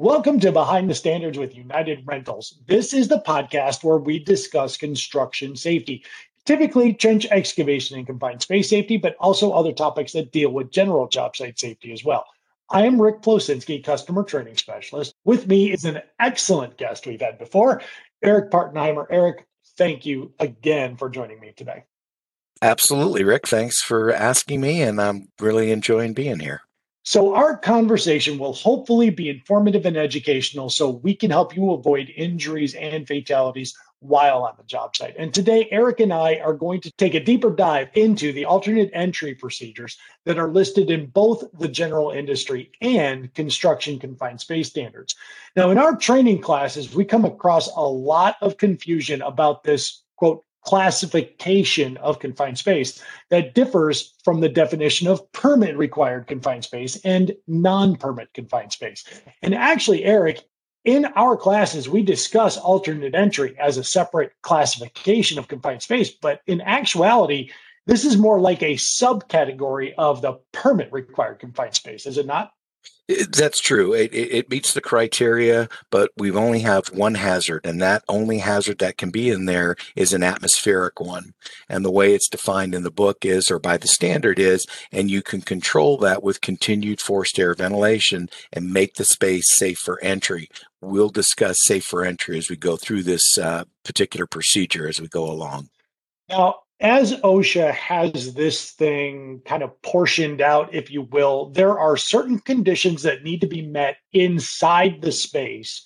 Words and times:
Welcome 0.00 0.38
to 0.40 0.52
Behind 0.52 0.88
the 0.88 0.94
Standards 0.94 1.38
with 1.38 1.56
United 1.56 2.04
Rentals. 2.06 2.60
This 2.68 2.94
is 2.94 3.08
the 3.08 3.18
podcast 3.18 3.82
where 3.82 3.96
we 3.96 4.20
discuss 4.20 4.76
construction 4.76 5.56
safety, 5.56 6.04
typically 6.44 6.94
trench 6.94 7.26
excavation 7.32 7.98
and 7.98 8.06
confined 8.06 8.40
space 8.40 8.70
safety, 8.70 8.96
but 8.96 9.16
also 9.18 9.50
other 9.50 9.72
topics 9.72 10.12
that 10.12 10.30
deal 10.30 10.50
with 10.50 10.70
general 10.70 11.08
job 11.08 11.34
site 11.34 11.58
safety 11.58 11.92
as 11.92 12.04
well. 12.04 12.24
I 12.70 12.86
am 12.86 13.02
Rick 13.02 13.22
Plosinski, 13.22 13.82
customer 13.82 14.22
training 14.22 14.56
specialist. 14.56 15.16
With 15.24 15.48
me 15.48 15.72
is 15.72 15.84
an 15.84 16.00
excellent 16.20 16.76
guest 16.76 17.04
we've 17.04 17.20
had 17.20 17.36
before, 17.36 17.82
Eric 18.22 18.52
Partenheimer. 18.52 19.06
Eric, 19.10 19.48
thank 19.76 20.06
you 20.06 20.32
again 20.38 20.96
for 20.96 21.10
joining 21.10 21.40
me 21.40 21.54
today. 21.56 21.82
Absolutely, 22.62 23.24
Rick. 23.24 23.48
Thanks 23.48 23.82
for 23.82 24.12
asking 24.12 24.60
me, 24.60 24.80
and 24.80 25.00
I'm 25.00 25.26
really 25.40 25.72
enjoying 25.72 26.12
being 26.12 26.38
here. 26.38 26.60
So, 27.10 27.34
our 27.34 27.56
conversation 27.56 28.36
will 28.36 28.52
hopefully 28.52 29.08
be 29.08 29.30
informative 29.30 29.86
and 29.86 29.96
educational 29.96 30.68
so 30.68 30.90
we 30.90 31.14
can 31.14 31.30
help 31.30 31.56
you 31.56 31.72
avoid 31.72 32.12
injuries 32.14 32.74
and 32.74 33.08
fatalities 33.08 33.74
while 34.00 34.42
on 34.42 34.52
the 34.58 34.64
job 34.64 34.94
site. 34.94 35.14
And 35.16 35.32
today, 35.32 35.68
Eric 35.70 36.00
and 36.00 36.12
I 36.12 36.34
are 36.34 36.52
going 36.52 36.82
to 36.82 36.90
take 36.98 37.14
a 37.14 37.24
deeper 37.24 37.48
dive 37.48 37.88
into 37.94 38.30
the 38.30 38.44
alternate 38.44 38.90
entry 38.92 39.34
procedures 39.34 39.96
that 40.26 40.38
are 40.38 40.52
listed 40.52 40.90
in 40.90 41.06
both 41.06 41.44
the 41.58 41.68
general 41.68 42.10
industry 42.10 42.72
and 42.82 43.32
construction 43.32 43.98
confined 43.98 44.42
space 44.42 44.68
standards. 44.68 45.14
Now, 45.56 45.70
in 45.70 45.78
our 45.78 45.96
training 45.96 46.42
classes, 46.42 46.94
we 46.94 47.06
come 47.06 47.24
across 47.24 47.74
a 47.74 47.80
lot 47.80 48.36
of 48.42 48.58
confusion 48.58 49.22
about 49.22 49.62
this 49.62 50.02
quote 50.16 50.44
classification 50.64 51.96
of 51.98 52.18
confined 52.18 52.58
space 52.58 53.02
that 53.30 53.54
differs 53.54 54.14
from 54.24 54.40
the 54.40 54.48
definition 54.48 55.08
of 55.08 55.30
permit 55.32 55.76
required 55.76 56.26
confined 56.26 56.64
space 56.64 56.96
and 57.04 57.32
non 57.46 57.96
permit 57.96 58.32
confined 58.34 58.72
space. 58.72 59.04
And 59.42 59.54
actually, 59.54 60.04
Eric, 60.04 60.42
in 60.84 61.06
our 61.16 61.36
classes, 61.36 61.88
we 61.88 62.02
discuss 62.02 62.56
alternate 62.56 63.14
entry 63.14 63.56
as 63.58 63.76
a 63.76 63.84
separate 63.84 64.32
classification 64.42 65.38
of 65.38 65.48
confined 65.48 65.82
space, 65.82 66.10
but 66.10 66.40
in 66.46 66.60
actuality, 66.60 67.50
this 67.86 68.04
is 68.04 68.16
more 68.16 68.40
like 68.40 68.62
a 68.62 68.74
subcategory 68.74 69.92
of 69.96 70.22
the 70.22 70.38
permit 70.52 70.92
required 70.92 71.40
confined 71.40 71.74
space, 71.74 72.06
is 72.06 72.18
it 72.18 72.26
not? 72.26 72.52
That's 73.08 73.58
true. 73.58 73.94
It, 73.94 74.12
it, 74.12 74.32
it, 74.34 74.50
meets 74.50 74.74
the 74.74 74.82
criteria, 74.82 75.70
but 75.90 76.10
we've 76.18 76.36
only 76.36 76.60
have 76.60 76.88
one 76.88 77.14
hazard, 77.14 77.64
and 77.64 77.80
that 77.80 78.04
only 78.06 78.36
hazard 78.36 78.80
that 78.80 78.98
can 78.98 79.08
be 79.08 79.30
in 79.30 79.46
there 79.46 79.76
is 79.96 80.12
an 80.12 80.22
atmospheric 80.22 81.00
one. 81.00 81.32
And 81.70 81.82
the 81.82 81.90
way 81.90 82.12
it's 82.12 82.28
defined 82.28 82.74
in 82.74 82.82
the 82.82 82.90
book 82.90 83.24
is, 83.24 83.50
or 83.50 83.58
by 83.58 83.78
the 83.78 83.88
standard 83.88 84.38
is, 84.38 84.66
and 84.92 85.10
you 85.10 85.22
can 85.22 85.40
control 85.40 85.96
that 85.98 86.22
with 86.22 86.42
continued 86.42 87.00
forced 87.00 87.38
air 87.38 87.54
ventilation 87.54 88.28
and 88.52 88.74
make 88.74 88.96
the 88.96 89.06
space 89.06 89.56
safe 89.56 89.78
for 89.78 89.98
entry. 90.04 90.50
We'll 90.82 91.08
discuss 91.08 91.56
safe 91.62 91.84
for 91.84 92.04
entry 92.04 92.36
as 92.36 92.50
we 92.50 92.56
go 92.56 92.76
through 92.76 93.04
this 93.04 93.38
uh, 93.38 93.64
particular 93.86 94.26
procedure 94.26 94.86
as 94.86 95.00
we 95.00 95.08
go 95.08 95.30
along. 95.30 95.70
Now, 96.28 96.56
as 96.80 97.12
OSHA 97.12 97.72
has 97.72 98.34
this 98.34 98.70
thing 98.70 99.42
kind 99.44 99.62
of 99.62 99.80
portioned 99.82 100.40
out, 100.40 100.72
if 100.72 100.90
you 100.90 101.02
will, 101.02 101.50
there 101.50 101.78
are 101.78 101.96
certain 101.96 102.38
conditions 102.38 103.02
that 103.02 103.24
need 103.24 103.40
to 103.40 103.48
be 103.48 103.62
met 103.62 103.96
inside 104.12 105.02
the 105.02 105.10
space. 105.10 105.84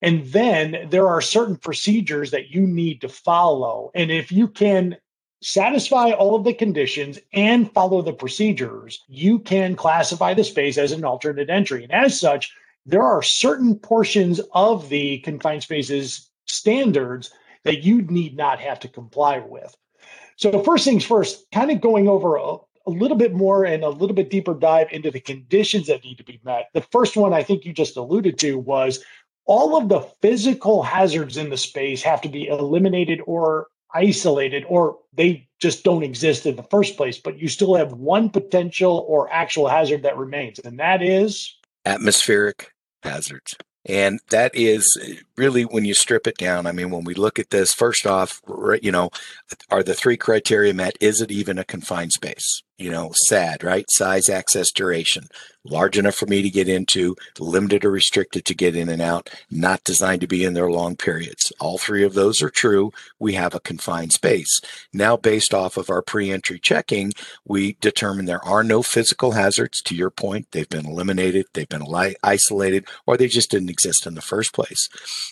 And 0.00 0.24
then 0.26 0.88
there 0.90 1.08
are 1.08 1.20
certain 1.20 1.56
procedures 1.56 2.30
that 2.30 2.50
you 2.50 2.66
need 2.66 3.00
to 3.02 3.08
follow. 3.08 3.90
And 3.94 4.10
if 4.10 4.32
you 4.32 4.48
can 4.48 4.96
satisfy 5.42 6.12
all 6.12 6.34
of 6.34 6.44
the 6.44 6.54
conditions 6.54 7.18
and 7.34 7.72
follow 7.72 8.00
the 8.00 8.12
procedures, 8.14 9.04
you 9.08 9.38
can 9.38 9.76
classify 9.76 10.32
the 10.32 10.44
space 10.44 10.78
as 10.78 10.92
an 10.92 11.04
alternate 11.04 11.50
entry. 11.50 11.84
And 11.84 11.92
as 11.92 12.18
such, 12.18 12.54
there 12.86 13.02
are 13.02 13.22
certain 13.22 13.78
portions 13.78 14.40
of 14.52 14.88
the 14.88 15.18
confined 15.18 15.62
spaces 15.62 16.30
standards 16.46 17.30
that 17.64 17.82
you 17.82 18.02
need 18.02 18.36
not 18.36 18.60
have 18.60 18.80
to 18.80 18.88
comply 18.88 19.38
with. 19.38 19.74
So, 20.36 20.62
first 20.62 20.84
things 20.84 21.04
first, 21.04 21.44
kind 21.52 21.70
of 21.70 21.80
going 21.80 22.08
over 22.08 22.36
a, 22.36 22.56
a 22.86 22.90
little 22.90 23.16
bit 23.16 23.32
more 23.32 23.64
and 23.64 23.82
a 23.82 23.88
little 23.88 24.14
bit 24.14 24.30
deeper 24.30 24.54
dive 24.54 24.88
into 24.90 25.10
the 25.10 25.20
conditions 25.20 25.86
that 25.86 26.04
need 26.04 26.18
to 26.18 26.24
be 26.24 26.40
met. 26.44 26.70
The 26.74 26.80
first 26.80 27.16
one 27.16 27.32
I 27.32 27.42
think 27.42 27.64
you 27.64 27.72
just 27.72 27.96
alluded 27.96 28.38
to 28.40 28.58
was 28.58 29.02
all 29.46 29.76
of 29.76 29.88
the 29.88 30.00
physical 30.22 30.82
hazards 30.82 31.36
in 31.36 31.50
the 31.50 31.56
space 31.56 32.02
have 32.02 32.20
to 32.22 32.28
be 32.28 32.46
eliminated 32.46 33.20
or 33.26 33.68
isolated, 33.94 34.64
or 34.68 34.98
they 35.12 35.48
just 35.60 35.84
don't 35.84 36.02
exist 36.02 36.46
in 36.46 36.56
the 36.56 36.62
first 36.64 36.96
place. 36.96 37.18
But 37.18 37.38
you 37.38 37.48
still 37.48 37.74
have 37.76 37.92
one 37.92 38.28
potential 38.28 39.04
or 39.08 39.32
actual 39.32 39.68
hazard 39.68 40.02
that 40.02 40.16
remains, 40.16 40.58
and 40.58 40.78
that 40.80 41.02
is 41.02 41.56
atmospheric 41.84 42.72
hazards. 43.02 43.56
And 43.86 44.20
that 44.30 44.54
is 44.54 44.98
eh, 45.02 45.16
really 45.36 45.62
when 45.62 45.84
you 45.84 45.94
strip 45.94 46.26
it 46.26 46.36
down. 46.36 46.66
I 46.66 46.72
mean, 46.72 46.90
when 46.90 47.04
we 47.04 47.14
look 47.14 47.38
at 47.38 47.50
this, 47.50 47.72
first 47.72 48.06
off, 48.06 48.42
you 48.82 48.90
know, 48.90 49.10
are 49.70 49.82
the 49.82 49.94
three 49.94 50.16
criteria 50.16 50.74
met? 50.74 50.96
Is 51.00 51.20
it 51.20 51.30
even 51.30 51.58
a 51.58 51.64
confined 51.64 52.12
space? 52.12 52.63
You 52.76 52.90
know, 52.90 53.12
SAD, 53.14 53.62
right? 53.62 53.84
Size, 53.88 54.28
access, 54.28 54.72
duration. 54.72 55.28
Large 55.64 55.96
enough 55.96 56.16
for 56.16 56.26
me 56.26 56.42
to 56.42 56.50
get 56.50 56.68
into, 56.68 57.16
limited 57.38 57.84
or 57.84 57.90
restricted 57.90 58.44
to 58.44 58.54
get 58.54 58.74
in 58.74 58.88
and 58.88 59.00
out, 59.00 59.30
not 59.50 59.84
designed 59.84 60.20
to 60.22 60.26
be 60.26 60.44
in 60.44 60.54
there 60.54 60.70
long 60.70 60.96
periods. 60.96 61.52
All 61.60 61.78
three 61.78 62.02
of 62.02 62.14
those 62.14 62.42
are 62.42 62.50
true. 62.50 62.92
We 63.18 63.34
have 63.34 63.54
a 63.54 63.60
confined 63.60 64.12
space. 64.12 64.60
Now, 64.92 65.16
based 65.16 65.54
off 65.54 65.76
of 65.76 65.88
our 65.88 66.02
pre 66.02 66.30
entry 66.30 66.58
checking, 66.58 67.12
we 67.46 67.76
determine 67.80 68.24
there 68.24 68.44
are 68.44 68.64
no 68.64 68.82
physical 68.82 69.32
hazards. 69.32 69.80
To 69.82 69.94
your 69.94 70.10
point, 70.10 70.48
they've 70.50 70.68
been 70.68 70.86
eliminated, 70.86 71.46
they've 71.54 71.68
been 71.68 71.86
isolated, 72.22 72.86
or 73.06 73.16
they 73.16 73.28
just 73.28 73.50
didn't 73.52 73.70
exist 73.70 74.06
in 74.06 74.14
the 74.14 74.20
first 74.20 74.52
place. 74.52 74.88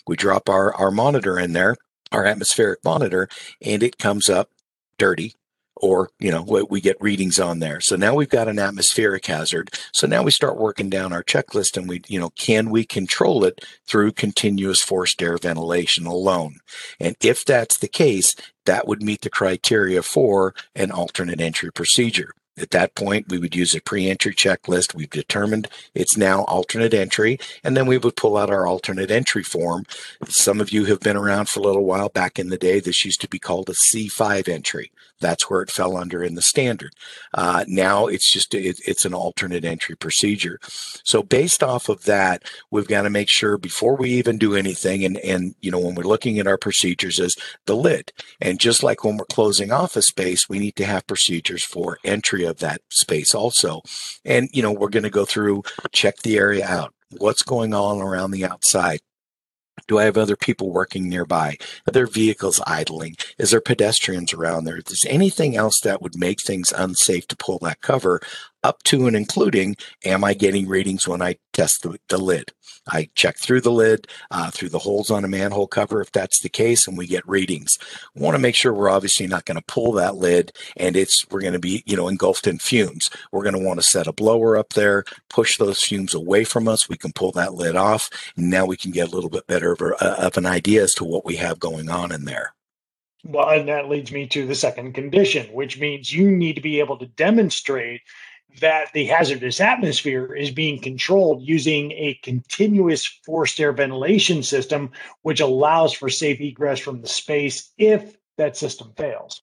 We 0.07 0.17
drop 0.17 0.49
our, 0.49 0.73
our 0.75 0.93
monitor 0.93 1.39
in 1.39 1.55
there, 1.55 1.77
our 2.13 2.25
atmospheric 2.25 2.85
monitor, 2.85 3.29
and 3.61 3.83
it 3.83 3.99
comes 3.99 4.31
up 4.31 4.51
dirty, 4.97 5.35
or 5.83 6.09
you 6.19 6.31
know 6.31 6.43
we 6.71 6.81
get 6.81 6.97
readings 7.01 7.39
on 7.39 7.59
there 7.59 7.81
so 7.81 7.97
now 7.97 8.15
we've 8.15 8.31
got 8.31 8.49
an 8.49 8.59
atmospheric 8.59 9.27
hazard 9.27 9.71
so 9.93 10.07
now 10.07 10.23
we 10.23 10.31
start 10.31 10.57
working 10.57 10.89
down 10.89 11.13
our 11.13 11.23
checklist 11.23 11.77
and 11.77 11.89
we 11.89 12.01
you 12.07 12.19
know 12.19 12.31
can 12.31 12.71
we 12.71 12.85
control 12.85 13.45
it 13.45 13.65
through 13.87 14.13
continuous 14.13 14.81
forced 14.81 15.21
air 15.21 15.37
ventilation 15.37 16.07
alone 16.07 16.57
and 16.99 17.17
if 17.21 17.45
that's 17.45 17.77
the 17.79 17.89
case 17.89 18.35
that 18.65 18.87
would 18.87 19.03
meet 19.03 19.21
the 19.21 19.31
criteria 19.31 20.03
for 20.03 20.55
an 20.75 20.91
alternate 20.91 21.41
entry 21.41 21.71
procedure 21.71 22.33
at 22.59 22.71
that 22.73 22.95
point, 22.95 23.31
we 23.31 23.39
would 23.39 23.57
use 23.57 23.75
a 23.75 23.81
pre 23.81 24.11
entry 24.11 24.35
checklist. 24.35 24.95
We've 24.95 25.09
determined 25.09 25.69
it's 25.95 26.19
now 26.19 26.43
alternate 26.45 26.93
entry, 26.93 27.39
and 27.65 27.75
then 27.77 27.87
we 27.87 27.97
would 27.97 28.15
pull 28.15 28.37
out 28.37 28.51
our 28.51 28.67
alternate 28.67 29.11
entry 29.11 29.43
form. 29.43 29.85
Some 30.29 30.61
of 30.61 30.71
you 30.71 30.85
have 30.85 31.01
been 31.01 31.17
around 31.17 31.49
for 31.49 31.61
a 31.61 31.63
little 31.63 31.85
while. 31.85 32.11
Back 32.11 32.39
in 32.39 32.51
the 32.51 32.59
day, 32.59 32.79
this 32.79 33.07
used 33.07 33.23
to 33.23 33.29
be 33.29 33.39
called 33.39 33.71
a 33.71 33.73
C5 33.73 34.49
entry. 34.49 34.93
That's 35.23 35.49
where 35.49 35.63
it 35.63 35.71
fell 35.71 35.97
under 35.97 36.23
in 36.23 36.35
the 36.35 36.43
standard. 36.43 36.93
Uh, 37.33 37.65
now 37.67 38.07
it's 38.07 38.31
just 38.31 38.53
it, 38.55 38.81
it's 38.87 39.07
an 39.07 39.15
alternate 39.15 39.65
entry 39.65 39.97
procedure. 39.97 40.59
So 41.05 41.23
based 41.23 41.63
off 41.63 41.89
of 41.89 42.05
that, 42.05 42.43
we've 42.71 42.89
got 42.89 43.03
to 43.03 43.11
make 43.11 43.31
sure 43.31 43.57
before 43.57 43.97
we 43.97 44.11
even 44.11 44.37
do 44.37 44.55
anything, 44.55 45.05
and 45.05 45.17
and 45.19 45.55
you 45.61 45.71
know 45.71 45.79
when 45.79 45.95
we're 45.95 46.03
looking 46.03 46.39
at 46.39 46.47
our 46.47 46.59
procedures, 46.59 47.19
is 47.19 47.37
the 47.67 47.77
lid. 47.77 48.13
And 48.41 48.61
just 48.61 48.83
like 48.83 49.05
when 49.05 49.17
we're 49.17 49.25
closing 49.25 49.73
off 49.73 49.97
a 49.97 50.03
space, 50.03 50.49
we 50.49 50.59
need 50.59 50.77
to 50.77 50.85
have 50.85 51.07
procedures 51.07 51.65
for 51.65 51.99
entry 52.05 52.45
of 52.45 52.59
that 52.59 52.83
space 52.91 53.35
also. 53.35 53.81
And 54.25 54.51
you 54.53 54.63
know 54.63 54.73
we're 54.73 54.91
going 54.91 55.03
to 55.05 55.11
go 55.11 55.25
through 55.25 55.63
check 55.93 56.19
the 56.19 56.37
area 56.37 56.67
out. 56.67 56.93
What's 57.19 57.43
going 57.43 57.73
on 57.75 58.01
around 58.01 58.33
the 58.33 58.45
outside? 58.45 59.01
Do 59.87 59.99
I 59.99 60.05
have 60.05 60.17
other 60.17 60.37
people 60.37 60.71
working 60.73 61.09
nearby? 61.09 61.57
Are 61.87 61.93
there 61.93 62.07
vehicles 62.07 62.61
idling? 62.67 63.17
Is 63.39 63.51
there 63.51 63.61
pedestrians 63.61 64.33
around 64.33 64.65
there? 64.65 64.79
Is 64.79 65.01
there 65.03 65.13
anything 65.13 65.57
else 65.57 65.81
that 65.81 66.03
would 66.03 66.17
make 66.17 66.41
things 66.41 66.73
unsafe 66.73 67.27
to 67.29 67.37
pull 67.37 67.59
that 67.61 67.81
cover? 67.81 68.21
Up 68.63 68.83
to 68.85 69.07
and 69.07 69.17
including 69.17 69.77
am 70.05 70.25
I 70.25 70.35
getting 70.35 70.69
readings 70.69 71.07
when 71.07 71.23
I 71.23 71.37
test 71.53 71.83
the, 71.83 71.99
the 72.09 72.19
lid? 72.19 72.53
I 72.89 73.11
check 73.15 73.37
through 73.37 73.61
the 73.61 73.71
lid, 73.71 74.09
uh, 74.31 74.51
through 74.51 74.71
the 74.71 74.81
holes 74.81 75.11
on 75.11 75.25
a 75.25 75.29
manhole 75.29 75.69
cover 75.69 76.01
if 76.01 76.11
that's 76.11 76.41
the 76.41 76.49
case, 76.49 76.89
and 76.89 76.99
we 76.99 77.07
get 77.07 77.29
readings. 77.29 77.79
We 78.15 78.23
want 78.23 78.35
to 78.35 78.41
make 78.41 78.57
sure 78.57 78.73
we're 78.73 78.91
obviously 78.91 79.29
not 79.29 79.45
going 79.45 79.59
to 79.59 79.65
pull 79.67 79.93
that 79.93 80.17
lid 80.17 80.53
and 80.77 80.97
it's 80.97 81.25
we're 81.31 81.41
going 81.41 81.53
to 81.53 81.59
be 81.59 81.83
you 81.87 81.97
know 81.97 82.09
engulfed 82.09 82.47
in 82.47 82.59
fumes. 82.59 83.11
We're 83.31 83.45
going 83.45 83.55
to 83.55 83.65
want 83.65 83.81
to 83.81 83.85
set 83.85 84.07
a 84.07 84.13
blower 84.13 84.57
up 84.57 84.71
there, 84.71 85.05
push 85.29 85.59
those 85.59 85.81
fumes 85.81 86.15
away 86.15 86.45
from 86.45 86.69
us. 86.69 86.89
We 86.89 86.97
can 86.97 87.13
pull 87.13 87.33
that 87.33 87.55
lid 87.55 87.77
off, 87.77 88.11
and 88.37 88.51
now 88.51 88.67
we 88.67 88.77
can 88.77 88.91
get 88.91 89.09
a 89.09 89.15
little 89.15 89.31
bit 89.31 89.47
better 89.47 89.73
of, 89.73 89.81
a, 89.81 90.25
of 90.27 90.37
an 90.37 90.47
idea 90.47 90.83
as 90.83 90.93
to 90.95 91.05
what 91.05 91.25
we 91.25 91.37
have 91.37 91.61
going 91.61 91.89
on 91.89 92.13
in 92.13 92.25
there. 92.25 92.55
Well, 93.25 93.49
and 93.51 93.69
that 93.69 93.89
leads 93.89 94.11
me 94.11 94.27
to 94.29 94.47
the 94.47 94.55
second 94.55 94.95
condition, 94.95 95.47
which 95.53 95.79
means 95.79 96.13
you 96.13 96.31
need 96.31 96.55
to 96.55 96.61
be 96.61 96.81
able 96.81 96.99
to 96.99 97.07
demonstrate 97.07 98.01
that 98.61 98.93
the 98.93 99.07
hazardous 99.07 99.61
atmosphere 99.61 100.35
is 100.35 100.51
being 100.51 100.81
controlled 100.81 101.43
using 101.43 101.93
a 101.93 102.19
continuous 102.23 103.05
forced 103.25 103.59
air 103.61 103.73
ventilation 103.73 104.43
system, 104.43 104.91
which 105.23 105.41
allows 105.41 105.93
for 105.93 106.09
safe 106.09 106.41
egress 106.41 106.79
from 106.79 107.01
the 107.01 107.09
space 107.09 107.71
if 107.79 108.17
that 108.37 108.57
system 108.57 108.93
fails. 108.97 109.43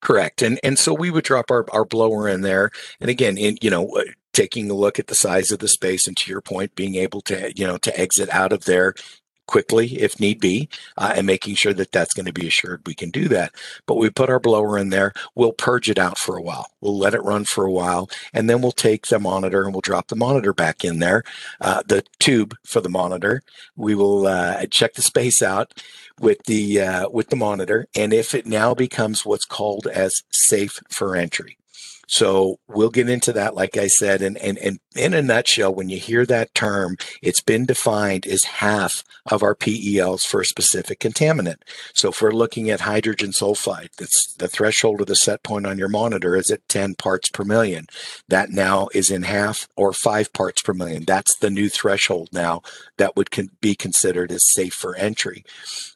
Correct. 0.00 0.42
And 0.42 0.60
and 0.62 0.78
so 0.78 0.92
we 0.92 1.10
would 1.10 1.24
drop 1.24 1.50
our, 1.50 1.64
our 1.72 1.84
blower 1.84 2.28
in 2.28 2.42
there. 2.42 2.70
And 3.00 3.08
again, 3.08 3.38
in 3.38 3.56
you 3.62 3.70
know, 3.70 3.88
uh, 3.96 4.02
taking 4.34 4.70
a 4.70 4.74
look 4.74 4.98
at 4.98 5.06
the 5.06 5.14
size 5.14 5.50
of 5.50 5.60
the 5.60 5.68
space 5.68 6.06
and 6.06 6.16
to 6.18 6.30
your 6.30 6.42
point 6.42 6.74
being 6.74 6.96
able 6.96 7.22
to 7.22 7.52
you 7.56 7.66
know 7.66 7.78
to 7.78 7.98
exit 7.98 8.28
out 8.30 8.52
of 8.52 8.66
there 8.66 8.92
quickly 9.46 10.00
if 10.00 10.20
need 10.20 10.40
be 10.40 10.68
uh, 10.96 11.12
and 11.16 11.26
making 11.26 11.54
sure 11.54 11.74
that 11.74 11.92
that's 11.92 12.14
going 12.14 12.26
to 12.26 12.32
be 12.32 12.46
assured 12.46 12.82
we 12.86 12.94
can 12.94 13.10
do 13.10 13.28
that. 13.28 13.52
But 13.86 13.96
we 13.96 14.10
put 14.10 14.30
our 14.30 14.40
blower 14.40 14.78
in 14.78 14.90
there 14.90 15.12
we'll 15.34 15.52
purge 15.52 15.90
it 15.90 15.98
out 15.98 16.18
for 16.18 16.36
a 16.36 16.42
while. 16.42 16.70
We'll 16.80 16.98
let 16.98 17.14
it 17.14 17.22
run 17.22 17.44
for 17.44 17.64
a 17.64 17.72
while 17.72 18.08
and 18.32 18.48
then 18.48 18.60
we'll 18.60 18.72
take 18.72 19.06
the 19.06 19.18
monitor 19.18 19.64
and 19.64 19.72
we'll 19.72 19.80
drop 19.80 20.08
the 20.08 20.16
monitor 20.16 20.52
back 20.52 20.84
in 20.84 20.98
there 20.98 21.22
uh, 21.60 21.82
the 21.86 22.04
tube 22.18 22.56
for 22.64 22.80
the 22.80 22.88
monitor. 22.88 23.42
We 23.76 23.94
will 23.94 24.26
uh, 24.26 24.66
check 24.66 24.94
the 24.94 25.02
space 25.02 25.42
out 25.42 25.72
with 26.20 26.44
the 26.44 26.80
uh, 26.80 27.08
with 27.08 27.28
the 27.28 27.36
monitor 27.36 27.86
and 27.94 28.12
if 28.12 28.34
it 28.34 28.46
now 28.46 28.74
becomes 28.74 29.24
what's 29.24 29.44
called 29.44 29.86
as 29.86 30.22
safe 30.30 30.80
for 30.88 31.16
entry. 31.16 31.56
So 32.06 32.58
we'll 32.68 32.90
get 32.90 33.08
into 33.08 33.32
that, 33.32 33.54
like 33.54 33.76
I 33.76 33.86
said, 33.86 34.20
and, 34.20 34.36
and, 34.38 34.58
and 34.58 34.78
in 34.94 35.14
a 35.14 35.22
nutshell, 35.22 35.74
when 35.74 35.88
you 35.88 35.98
hear 35.98 36.24
that 36.26 36.54
term, 36.54 36.96
it's 37.22 37.40
been 37.40 37.66
defined 37.66 38.26
as 38.26 38.44
half 38.44 39.02
of 39.30 39.42
our 39.42 39.54
PELs 39.54 40.24
for 40.24 40.40
a 40.40 40.46
specific 40.46 41.00
contaminant. 41.00 41.62
So 41.94 42.10
if 42.10 42.20
we're 42.20 42.30
looking 42.30 42.70
at 42.70 42.80
hydrogen 42.80 43.30
sulfide, 43.30 43.88
that's 43.98 44.34
the 44.38 44.48
threshold 44.48 45.00
of 45.00 45.06
the 45.06 45.16
set 45.16 45.42
point 45.42 45.66
on 45.66 45.78
your 45.78 45.88
monitor 45.88 46.36
is 46.36 46.50
at 46.50 46.68
10 46.68 46.94
parts 46.94 47.30
per 47.30 47.44
million. 47.44 47.86
That 48.28 48.50
now 48.50 48.88
is 48.94 49.10
in 49.10 49.22
half 49.22 49.68
or 49.76 49.92
five 49.92 50.32
parts 50.32 50.62
per 50.62 50.74
million. 50.74 51.04
That's 51.04 51.36
the 51.38 51.50
new 51.50 51.68
threshold 51.68 52.28
now 52.32 52.62
that 52.98 53.16
would 53.16 53.30
con- 53.30 53.50
be 53.60 53.74
considered 53.74 54.30
as 54.30 54.52
safe 54.52 54.74
for 54.74 54.94
entry. 54.96 55.44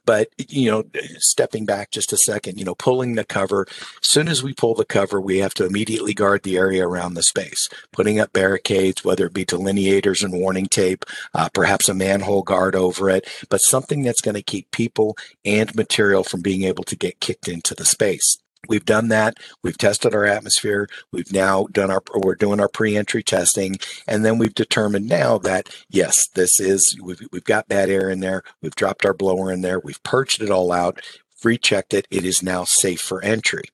But, 0.04 0.28
you 0.38 0.70
know, 0.70 0.84
stepping 1.18 1.66
back 1.66 1.90
just 1.90 2.14
a 2.14 2.16
second, 2.16 2.58
you 2.58 2.64
know, 2.64 2.74
pulling 2.74 3.14
the 3.14 3.24
cover, 3.24 3.66
as 3.68 4.08
soon 4.08 4.28
as 4.28 4.42
we 4.42 4.54
pull 4.54 4.74
the 4.74 4.86
cover, 4.86 5.20
we 5.20 5.38
have 5.38 5.52
to 5.54 5.66
immediately 5.66 6.14
guard 6.14 6.44
the 6.44 6.56
area 6.56 6.88
around 6.88 7.12
the 7.12 7.22
space, 7.22 7.68
putting 7.92 8.18
up 8.18 8.32
barricades, 8.32 8.88
whether 9.05 9.26
it 9.26 9.35
be 9.35 9.44
delineators 9.44 10.23
and 10.23 10.32
warning 10.32 10.67
tape, 10.67 11.05
uh, 11.35 11.49
perhaps 11.52 11.88
a 11.88 11.94
manhole 11.94 12.43
guard 12.43 12.75
over 12.75 13.11
it, 13.11 13.29
but 13.49 13.58
something 13.58 14.02
that's 14.02 14.20
going 14.20 14.35
to 14.35 14.43
keep 14.43 14.70
people 14.70 15.17
and 15.44 15.75
material 15.75 16.25
from 16.25 16.43
being 16.43 16.62
able 16.62 16.85
to 16.85 16.96
get 16.96 17.20
kicked 17.20 17.49
into 17.49 17.75
the 17.75 17.85
space. 17.85 18.38
We've 18.69 18.85
done 18.85 19.08
that. 19.08 19.35
We've 19.62 19.79
tested 19.79 20.14
our 20.14 20.25
atmosphere. 20.25 20.88
We've 21.12 21.32
now 21.32 21.69
done 21.70 21.90
our, 21.90 22.02
we're 22.17 22.35
doing 22.35 22.58
our 22.61 22.69
pre-entry 22.69 23.23
testing. 23.23 23.76
And 24.06 24.25
then 24.25 24.37
we've 24.37 24.55
determined 24.55 25.08
now 25.08 25.38
that 25.38 25.69
yes, 25.88 26.29
this 26.34 26.58
is, 26.58 26.99
we've, 27.00 27.20
we've 27.32 27.44
got 27.44 27.69
bad 27.69 27.88
air 27.88 28.11
in 28.11 28.20
there. 28.20 28.43
We've 28.61 28.75
dropped 28.75 29.06
our 29.06 29.14
blower 29.14 29.52
in 29.52 29.61
there. 29.61 29.79
We've 29.79 30.02
purged 30.02 30.43
it 30.43 30.50
all 30.50 30.73
out, 30.73 31.00
rechecked 31.44 31.94
it. 31.94 32.08
It 32.11 32.25
is 32.25 32.43
now 32.43 32.64
safe 32.64 33.00
for 33.00 33.23
entry. 33.23 33.64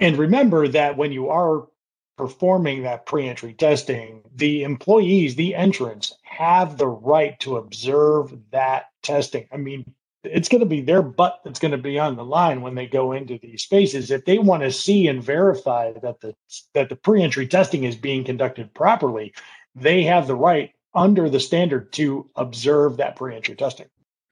And 0.00 0.18
remember 0.18 0.68
that 0.68 0.96
when 0.96 1.12
you 1.12 1.28
are 1.30 1.68
performing 2.16 2.82
that 2.82 3.06
pre-entry 3.06 3.54
testing, 3.54 4.22
the 4.34 4.62
employees, 4.62 5.34
the 5.34 5.54
entrants 5.54 6.14
have 6.22 6.78
the 6.78 6.88
right 6.88 7.38
to 7.40 7.56
observe 7.56 8.36
that 8.50 8.86
testing. 9.02 9.46
I 9.52 9.56
mean, 9.56 9.84
it's 10.24 10.48
going 10.48 10.60
to 10.60 10.66
be 10.66 10.80
their 10.80 11.02
butt 11.02 11.40
that's 11.44 11.58
going 11.58 11.72
to 11.72 11.78
be 11.78 11.98
on 11.98 12.16
the 12.16 12.24
line 12.24 12.60
when 12.60 12.74
they 12.74 12.86
go 12.86 13.12
into 13.12 13.38
these 13.38 13.62
spaces 13.62 14.10
if 14.10 14.24
they 14.24 14.38
want 14.38 14.62
to 14.62 14.72
see 14.72 15.08
and 15.08 15.22
verify 15.22 15.92
that 16.02 16.20
the 16.20 16.34
that 16.74 16.88
the 16.88 16.96
pre-entry 16.96 17.46
testing 17.46 17.84
is 17.84 17.96
being 17.96 18.24
conducted 18.24 18.72
properly 18.74 19.32
they 19.74 20.02
have 20.02 20.26
the 20.26 20.34
right 20.34 20.72
under 20.94 21.28
the 21.28 21.40
standard 21.40 21.92
to 21.92 22.28
observe 22.36 22.96
that 22.96 23.16
pre-entry 23.16 23.54
testing 23.54 23.86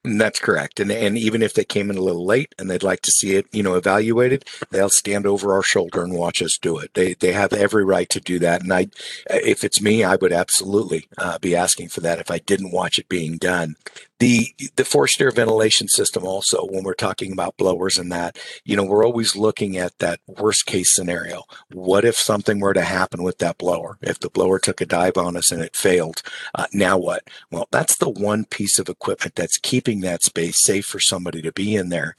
that's 0.05 0.39
correct. 0.39 0.81
And 0.81 0.93
and 0.93 1.17
even 1.17 1.43
if 1.43 1.55
they 1.55 1.65
came 1.65 1.91
in 1.91 1.97
a 1.97 2.03
little 2.03 2.27
late 2.27 2.55
and 2.59 2.71
they'd 2.71 2.83
like 2.83 3.01
to 3.03 3.11
see 3.11 3.37
it, 3.37 3.47
you 3.53 3.63
know, 3.63 3.75
evaluated, 3.75 4.45
they'll 4.71 4.91
stand 4.91 5.27
over 5.27 5.55
our 5.55 5.63
shoulder 5.63 6.03
and 6.03 6.13
watch 6.13 6.43
us 6.43 6.59
do 6.61 6.79
it. 6.79 6.93
They 6.95 7.15
they 7.15 7.33
have 7.33 7.55
every 7.55 7.85
right 7.85 8.09
to 8.11 8.21
do 8.21 8.39
that. 8.41 8.63
And 8.63 8.73
I, 8.73 8.89
if 9.31 9.65
it's 9.65 9.81
me, 9.81 10.05
I 10.05 10.17
would 10.17 10.33
absolutely 10.33 11.09
uh, 11.17 11.39
be 11.39 11.57
asking 11.57 11.89
for 11.89 12.01
that 12.03 12.19
if 12.19 12.31
I 12.31 12.39
didn't 12.39 12.73
watch 12.73 12.99
it 12.99 13.09
being 13.09 13.39
done 13.39 13.77
the 14.19 14.55
the 14.77 14.85
forced 14.85 15.21
air 15.21 15.31
ventilation 15.31 15.89
system 15.89 16.25
also 16.25 16.67
when 16.67 16.85
we're 16.85 16.95
talking 16.95 17.33
about 17.33 17.57
blowers 17.57 17.99
and 17.99 18.13
that 18.13 18.39
you 18.65 18.77
know 18.77 18.85
we're 18.85 19.05
always 19.05 19.37
looking 19.37 19.77
at 19.77 19.99
that 19.99 20.21
worst 20.27 20.67
case 20.67 20.95
scenario. 20.95 21.43
What 21.73 22.05
if 22.05 22.17
something 22.17 22.61
were 22.61 22.75
to 22.75 22.83
happen 22.83 23.23
with 23.23 23.39
that 23.39 23.59
blower? 23.59 23.99
If 24.01 24.21
the 24.21 24.31
blower 24.31 24.59
took 24.59 24.81
a 24.81 24.87
dive 24.87 25.17
on 25.17 25.37
us 25.37 25.51
and 25.51 25.63
it 25.63 25.77
failed 25.77 26.23
uh, 26.55 26.67
now 26.73 26.99
what? 26.99 27.25
Well 27.51 27.69
that's 27.71 27.97
the 27.97 28.11
one 28.11 28.45
piece 28.45 28.79
of 28.79 28.89
equipment 28.89 29.35
that's 29.35 29.59
keeping 29.59 30.01
that 30.01 30.23
space 30.23 30.63
safe 30.63 30.87
for 30.87 31.01
somebody 31.01 31.43
to 31.43 31.53
be 31.53 31.75
in 31.75 31.89
there 31.89 32.15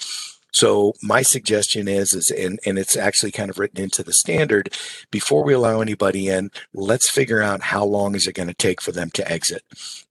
so 0.55 0.93
my 1.03 1.21
suggestion 1.21 1.89
is, 1.89 2.13
is 2.13 2.31
and, 2.31 2.61
and 2.65 2.79
it's 2.79 2.95
actually 2.95 3.31
kind 3.31 3.49
of 3.49 3.59
written 3.59 3.83
into 3.83 4.03
the 4.03 4.13
standard, 4.13 4.73
before 5.11 5.43
we 5.43 5.51
allow 5.51 5.81
anybody 5.81 6.29
in, 6.29 6.49
let's 6.73 7.09
figure 7.09 7.41
out 7.41 7.61
how 7.61 7.83
long 7.83 8.15
is 8.15 8.25
it 8.25 8.35
going 8.35 8.47
to 8.47 8.53
take 8.53 8.81
for 8.81 8.93
them 8.93 9.09
to 9.15 9.29
exit. 9.29 9.63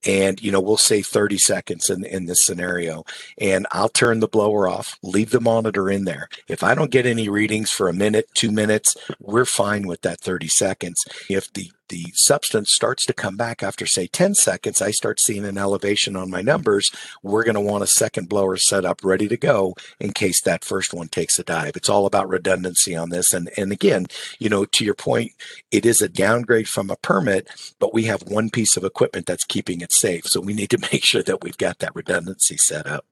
And, 0.07 0.43
you 0.43 0.53
know, 0.53 0.61
we'll 0.61 0.77
say 0.77 1.01
30 1.01 1.39
seconds 1.39 1.89
in, 1.89 2.05
in 2.05 2.27
this 2.27 2.45
scenario. 2.45 3.05
And 3.39 3.67
I'll 3.73 3.89
turn 3.89 4.21
the 4.21 4.29
blower 4.29 4.69
off, 4.69 4.99
leave 5.03 5.31
the 5.31 5.41
monitor 5.41 5.91
in 5.91 6.05
there. 6.05 6.29
If 6.47 6.63
I 6.63 6.75
don't 6.75 6.91
get 6.91 7.07
any 7.07 7.31
readings 7.31 7.71
for 7.71 7.89
a 7.89 7.95
minute, 7.95 8.27
two 8.35 8.51
minutes, 8.51 8.95
we're 9.21 9.47
fine 9.47 9.87
with 9.87 10.03
that 10.03 10.21
30 10.21 10.49
seconds. 10.49 11.03
If 11.31 11.51
the 11.55 11.71
the 11.89 12.07
substance 12.15 12.71
starts 12.73 13.05
to 13.07 13.13
come 13.13 13.37
back 13.37 13.63
after 13.63 13.87
say 13.87 14.07
10 14.07 14.35
seconds 14.35 14.81
i 14.81 14.91
start 14.91 15.21
seeing 15.21 15.45
an 15.45 15.59
elevation 15.59 16.17
on 16.17 16.31
my 16.31 16.43
numbers. 16.43 16.91
We're 17.23 17.45
going 17.45 17.55
to 17.55 17.61
want 17.61 17.85
a 17.85 17.89
second 17.89 18.29
blower 18.29 18.57
set 18.57 18.85
up 18.85 19.01
ready 19.03 19.29
to 19.29 19.37
go 19.37 19.75
in 20.01 20.13
case 20.13 20.43
that 20.43 20.65
first 20.65 20.93
one 20.95 21.09
takes 21.09 21.39
a 21.39 21.45
dive. 21.45 21.77
It's 21.77 21.89
all 21.89 22.07
about 22.07 22.29
redundancy 22.29 22.95
on 22.95 23.11
this. 23.11 23.33
And 23.33 23.51
and 23.57 23.73
again 23.73 24.07
you 24.39 24.49
know 24.49 24.65
to 24.65 24.85
your 24.85 24.95
point 24.95 25.33
it 25.71 25.87
is 25.87 26.01
a 26.03 26.09
downgrade 26.09 26.69
from 26.69 26.91
a 26.91 26.97
permit 26.97 27.49
but 27.79 27.95
we 27.95 28.05
have 28.05 28.23
one 28.23 28.51
piece 28.51 28.77
of 28.77 28.85
equipment 28.85 29.27
that's 29.27 29.45
keeping 29.45 29.81
it 29.81 29.93
safe. 29.93 30.27
So 30.27 30.41
we 30.41 30.55
need 30.55 30.71
to 30.71 30.79
make 30.93 31.05
sure 31.05 31.23
that 31.23 31.43
we've 31.43 31.59
got 31.59 31.79
that 31.79 31.95
redundancy 31.95 32.57
set 32.57 32.87
up 32.87 33.05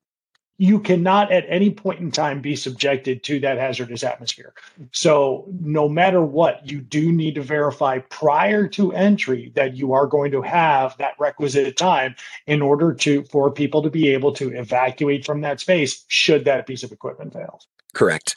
you 0.62 0.78
cannot 0.78 1.32
at 1.32 1.44
any 1.48 1.70
point 1.70 1.98
in 1.98 2.12
time 2.12 2.40
be 2.40 2.54
subjected 2.54 3.24
to 3.24 3.40
that 3.40 3.58
hazardous 3.58 4.04
atmosphere. 4.04 4.54
So, 4.92 5.44
no 5.60 5.88
matter 5.88 6.22
what, 6.22 6.70
you 6.70 6.80
do 6.80 7.10
need 7.10 7.34
to 7.34 7.42
verify 7.42 7.98
prior 7.98 8.68
to 8.68 8.92
entry 8.92 9.50
that 9.56 9.74
you 9.74 9.92
are 9.92 10.06
going 10.06 10.30
to 10.30 10.40
have 10.40 10.96
that 10.98 11.14
requisite 11.18 11.76
time 11.76 12.14
in 12.46 12.62
order 12.62 12.94
to 12.94 13.24
for 13.24 13.50
people 13.50 13.82
to 13.82 13.90
be 13.90 14.10
able 14.10 14.32
to 14.34 14.50
evacuate 14.56 15.26
from 15.26 15.40
that 15.40 15.58
space 15.58 16.04
should 16.06 16.44
that 16.44 16.68
piece 16.68 16.84
of 16.84 16.92
equipment 16.92 17.32
fail. 17.32 17.58
Correct. 17.92 18.36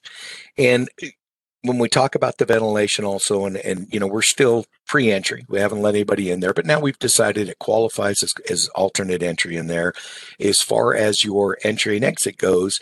And 0.58 0.90
when 1.68 1.80
we 1.80 1.90
talk 1.90 2.16
about 2.16 2.38
the 2.38 2.46
ventilation 2.46 3.06
also 3.06 3.46
and, 3.46 3.58
and 3.58 3.88
you 3.92 4.00
know 4.00 4.08
we're 4.08 4.22
still 4.22 4.66
pre-entry. 4.88 5.46
We 5.50 5.60
haven't 5.60 5.82
let 5.82 5.96
anybody 5.96 6.32
in 6.32 6.40
there 6.40 6.54
but 6.54 6.66
now 6.66 6.80
we've 6.80 7.00
decided 7.00 7.50
it 7.50 7.60
qualifies 7.60 8.24
as, 8.24 8.34
as 8.50 8.70
alternate 8.70 9.24
entry 9.24 9.56
in 9.56 9.68
there. 9.68 9.94
As 10.40 10.60
far 10.60 10.96
as 10.96 11.24
your 11.24 11.58
entry 11.64 11.96
and 11.96 12.06
exit 12.06 12.38
goes 12.38 12.80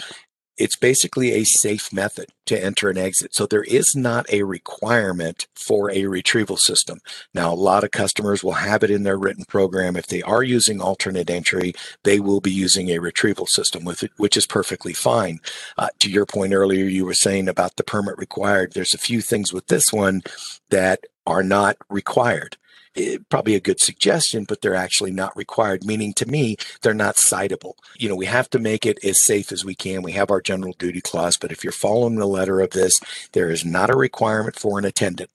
it's 0.58 0.76
basically 0.76 1.32
a 1.32 1.44
safe 1.44 1.92
method 1.92 2.28
to 2.46 2.62
enter 2.62 2.90
and 2.90 2.98
exit. 2.98 3.34
So 3.34 3.46
there 3.46 3.64
is 3.64 3.96
not 3.96 4.32
a 4.32 4.44
requirement 4.44 5.48
for 5.56 5.90
a 5.92 6.06
retrieval 6.06 6.58
system. 6.58 7.00
Now, 7.34 7.54
a 7.54 7.56
lot 7.56 7.84
of 7.84 7.92
customers 7.92 8.44
will 8.44 8.54
have 8.54 8.84
it 8.84 8.92
in 8.92 9.04
their 9.04 9.18
written 9.18 9.46
program. 9.46 9.96
If 9.96 10.08
they 10.08 10.22
are 10.22 10.44
using 10.44 10.82
alternate 10.82 11.30
entry, 11.30 11.74
they 12.04 12.20
will 12.20 12.42
be 12.42 12.52
using 12.52 12.90
a 12.90 13.00
retrieval 13.00 13.48
system 13.48 13.84
with 13.84 14.04
it, 14.04 14.12
which 14.18 14.38
is 14.38 14.46
perfectly 14.46 14.94
fine. 14.94 15.40
Uh, 15.78 15.90
to 16.00 16.10
your 16.10 16.26
point 16.26 16.54
earlier, 16.54 16.86
you 16.86 17.06
were 17.06 17.14
saying 17.14 17.48
about 17.48 17.78
the 17.78 17.84
permit 17.84 18.18
required. 18.18 18.74
There's 18.74 18.94
a 18.94 19.00
few 19.00 19.22
things 19.22 19.54
with 19.54 19.68
this 19.68 19.92
one 19.92 20.22
that 20.70 21.06
are 21.26 21.44
not 21.44 21.78
required 21.90 22.58
eh, 22.96 23.18
probably 23.30 23.56
a 23.56 23.60
good 23.60 23.80
suggestion, 23.80 24.46
but 24.48 24.62
they're 24.62 24.76
actually 24.76 25.12
not 25.12 25.36
required, 25.36 25.86
meaning 25.86 26.14
to 26.14 26.26
me, 26.26 26.58
they're 26.82 26.94
not 26.94 27.16
citable. 27.16 27.74
You 27.98 28.10
know, 28.10 28.16
we 28.16 28.26
have 28.26 28.50
to 28.52 28.60
make 28.60 28.86
it 28.86 29.04
as 29.04 29.24
safe 29.24 29.52
as 29.52 29.66
we 29.66 29.76
can. 29.76 30.02
We 30.02 30.14
have 30.14 30.32
our 30.32 30.42
general 30.42 30.74
duty 30.78 31.02
clause, 31.02 31.38
but 31.38 31.52
if 31.52 31.64
you're 31.64 31.74
following 31.74 32.16
the 32.16 32.26
letter 32.26 32.60
of 32.62 32.72
this, 32.72 32.94
there 33.34 33.50
is 33.50 33.66
not 33.66 33.90
a 33.90 33.96
requirement 33.96 34.58
for 34.58 34.80
an 34.80 34.86
attendant. 34.86 35.30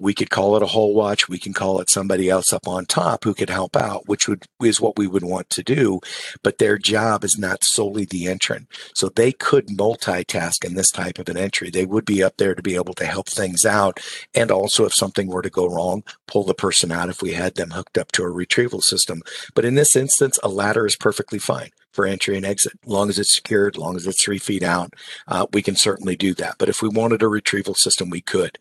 We 0.00 0.14
could 0.14 0.30
call 0.30 0.56
it 0.56 0.62
a 0.62 0.66
hole 0.66 0.94
watch. 0.94 1.28
We 1.28 1.38
can 1.38 1.52
call 1.52 1.80
it 1.80 1.90
somebody 1.90 2.28
else 2.28 2.52
up 2.52 2.66
on 2.66 2.86
top 2.86 3.24
who 3.24 3.34
could 3.34 3.50
help 3.50 3.76
out, 3.76 4.08
which 4.08 4.28
would 4.28 4.44
is 4.62 4.80
what 4.80 4.98
we 4.98 5.06
would 5.06 5.24
want 5.24 5.50
to 5.50 5.62
do. 5.62 6.00
But 6.42 6.58
their 6.58 6.78
job 6.78 7.24
is 7.24 7.38
not 7.38 7.64
solely 7.64 8.04
the 8.04 8.26
entrant. 8.26 8.68
So 8.94 9.08
they 9.08 9.32
could 9.32 9.68
multitask 9.68 10.64
in 10.64 10.74
this 10.74 10.90
type 10.90 11.18
of 11.18 11.28
an 11.28 11.36
entry. 11.36 11.70
They 11.70 11.86
would 11.86 12.04
be 12.04 12.22
up 12.22 12.36
there 12.36 12.54
to 12.54 12.62
be 12.62 12.74
able 12.74 12.94
to 12.94 13.06
help 13.06 13.28
things 13.28 13.64
out. 13.64 14.00
And 14.34 14.50
also 14.50 14.84
if 14.84 14.94
something 14.94 15.28
were 15.28 15.42
to 15.42 15.50
go 15.50 15.66
wrong, 15.66 16.02
pull 16.26 16.44
the 16.44 16.54
person 16.54 16.90
out 16.92 17.08
if 17.08 17.22
we 17.22 17.32
had 17.32 17.54
them 17.54 17.70
hooked 17.70 17.98
up 17.98 18.12
to 18.12 18.22
a 18.22 18.30
retrieval 18.30 18.80
system. 18.80 19.22
But 19.54 19.64
in 19.64 19.74
this 19.74 19.96
instance, 19.96 20.38
a 20.42 20.48
ladder 20.48 20.86
is 20.86 20.96
perfectly 20.96 21.38
fine 21.38 21.70
for 21.94 22.04
entry 22.06 22.36
and 22.36 22.44
exit. 22.44 22.72
As 22.82 22.88
long 22.88 23.08
as 23.08 23.18
it's 23.18 23.34
secured, 23.34 23.76
as 23.76 23.80
long 23.80 23.96
as 23.96 24.06
it's 24.06 24.22
three 24.22 24.38
feet 24.38 24.62
out, 24.62 24.94
uh, 25.28 25.46
we 25.52 25.62
can 25.62 25.76
certainly 25.76 26.16
do 26.16 26.34
that. 26.34 26.56
But 26.58 26.68
if 26.68 26.82
we 26.82 26.88
wanted 26.88 27.22
a 27.22 27.28
retrieval 27.28 27.74
system, 27.74 28.10
we 28.10 28.20
could. 28.20 28.58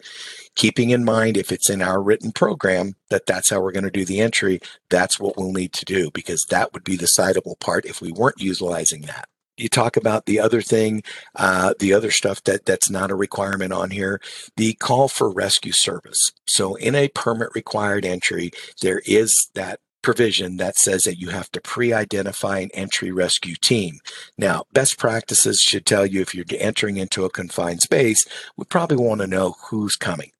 Keeping 0.56 0.92
in 0.92 1.04
mind, 1.04 1.36
if 1.36 1.52
it's 1.52 1.70
in 1.70 1.82
our 1.82 2.02
written 2.02 2.32
program 2.32 2.96
that 3.10 3.26
that's 3.26 3.50
how 3.50 3.60
we're 3.60 3.72
going 3.72 3.84
to 3.84 3.92
do 3.92 4.06
the 4.06 4.22
entry, 4.22 4.60
that's 4.90 5.20
what 5.20 5.36
we'll 5.36 5.52
need 5.52 5.74
to 5.74 5.86
do 5.86 6.12
because 6.12 6.46
that 6.50 6.74
would 6.74 6.84
be 6.84 6.96
the 6.96 7.10
citable 7.18 7.60
part 7.60 7.86
if 7.86 8.02
we 8.02 8.12
weren't 8.12 8.40
utilizing 8.40 9.02
that. 9.02 9.28
you 9.58 9.70
talk 9.70 9.96
about 9.98 10.26
the 10.26 10.40
other 10.40 10.62
thing, 10.62 11.04
uh, 11.36 11.74
the 11.80 11.94
other 11.94 12.12
stuff 12.12 12.44
that 12.44 12.66
that's 12.66 12.90
not 12.90 13.12
a 13.12 13.16
requirement 13.16 13.72
on 13.72 13.92
here, 13.92 14.20
the 14.58 14.74
call 14.74 15.08
for 15.08 15.30
rescue 15.32 15.72
service. 15.72 16.32
So 16.48 16.76
in 16.76 16.96
a 16.96 17.10
permit 17.10 17.50
required 17.54 18.06
entry, 18.06 18.52
there 18.82 19.02
is 19.06 19.50
that 19.54 19.80
provision 20.04 20.58
that 20.58 20.76
says 20.76 21.04
that 21.04 21.20
you 21.20 21.30
have 21.30 21.50
to 21.52 21.62
pre-identify 21.62 22.60
an 22.60 22.70
entry 22.74 23.12
rescue 23.12 23.56
team. 23.56 24.00
Now, 24.38 24.66
best 24.72 25.00
practices 25.00 25.60
should 25.60 25.86
tell 25.86 26.06
you 26.06 26.22
if 26.22 26.36
you're 26.36 26.46
entering 26.52 26.98
into 26.98 27.26
a 27.26 27.30
confined 27.30 27.82
space, 27.82 28.24
we 28.56 28.66
probably 28.66 28.98
want 28.98 29.22
to 29.22 29.28
know 29.28 29.56
who's 29.70 29.96
coming. 29.96 30.32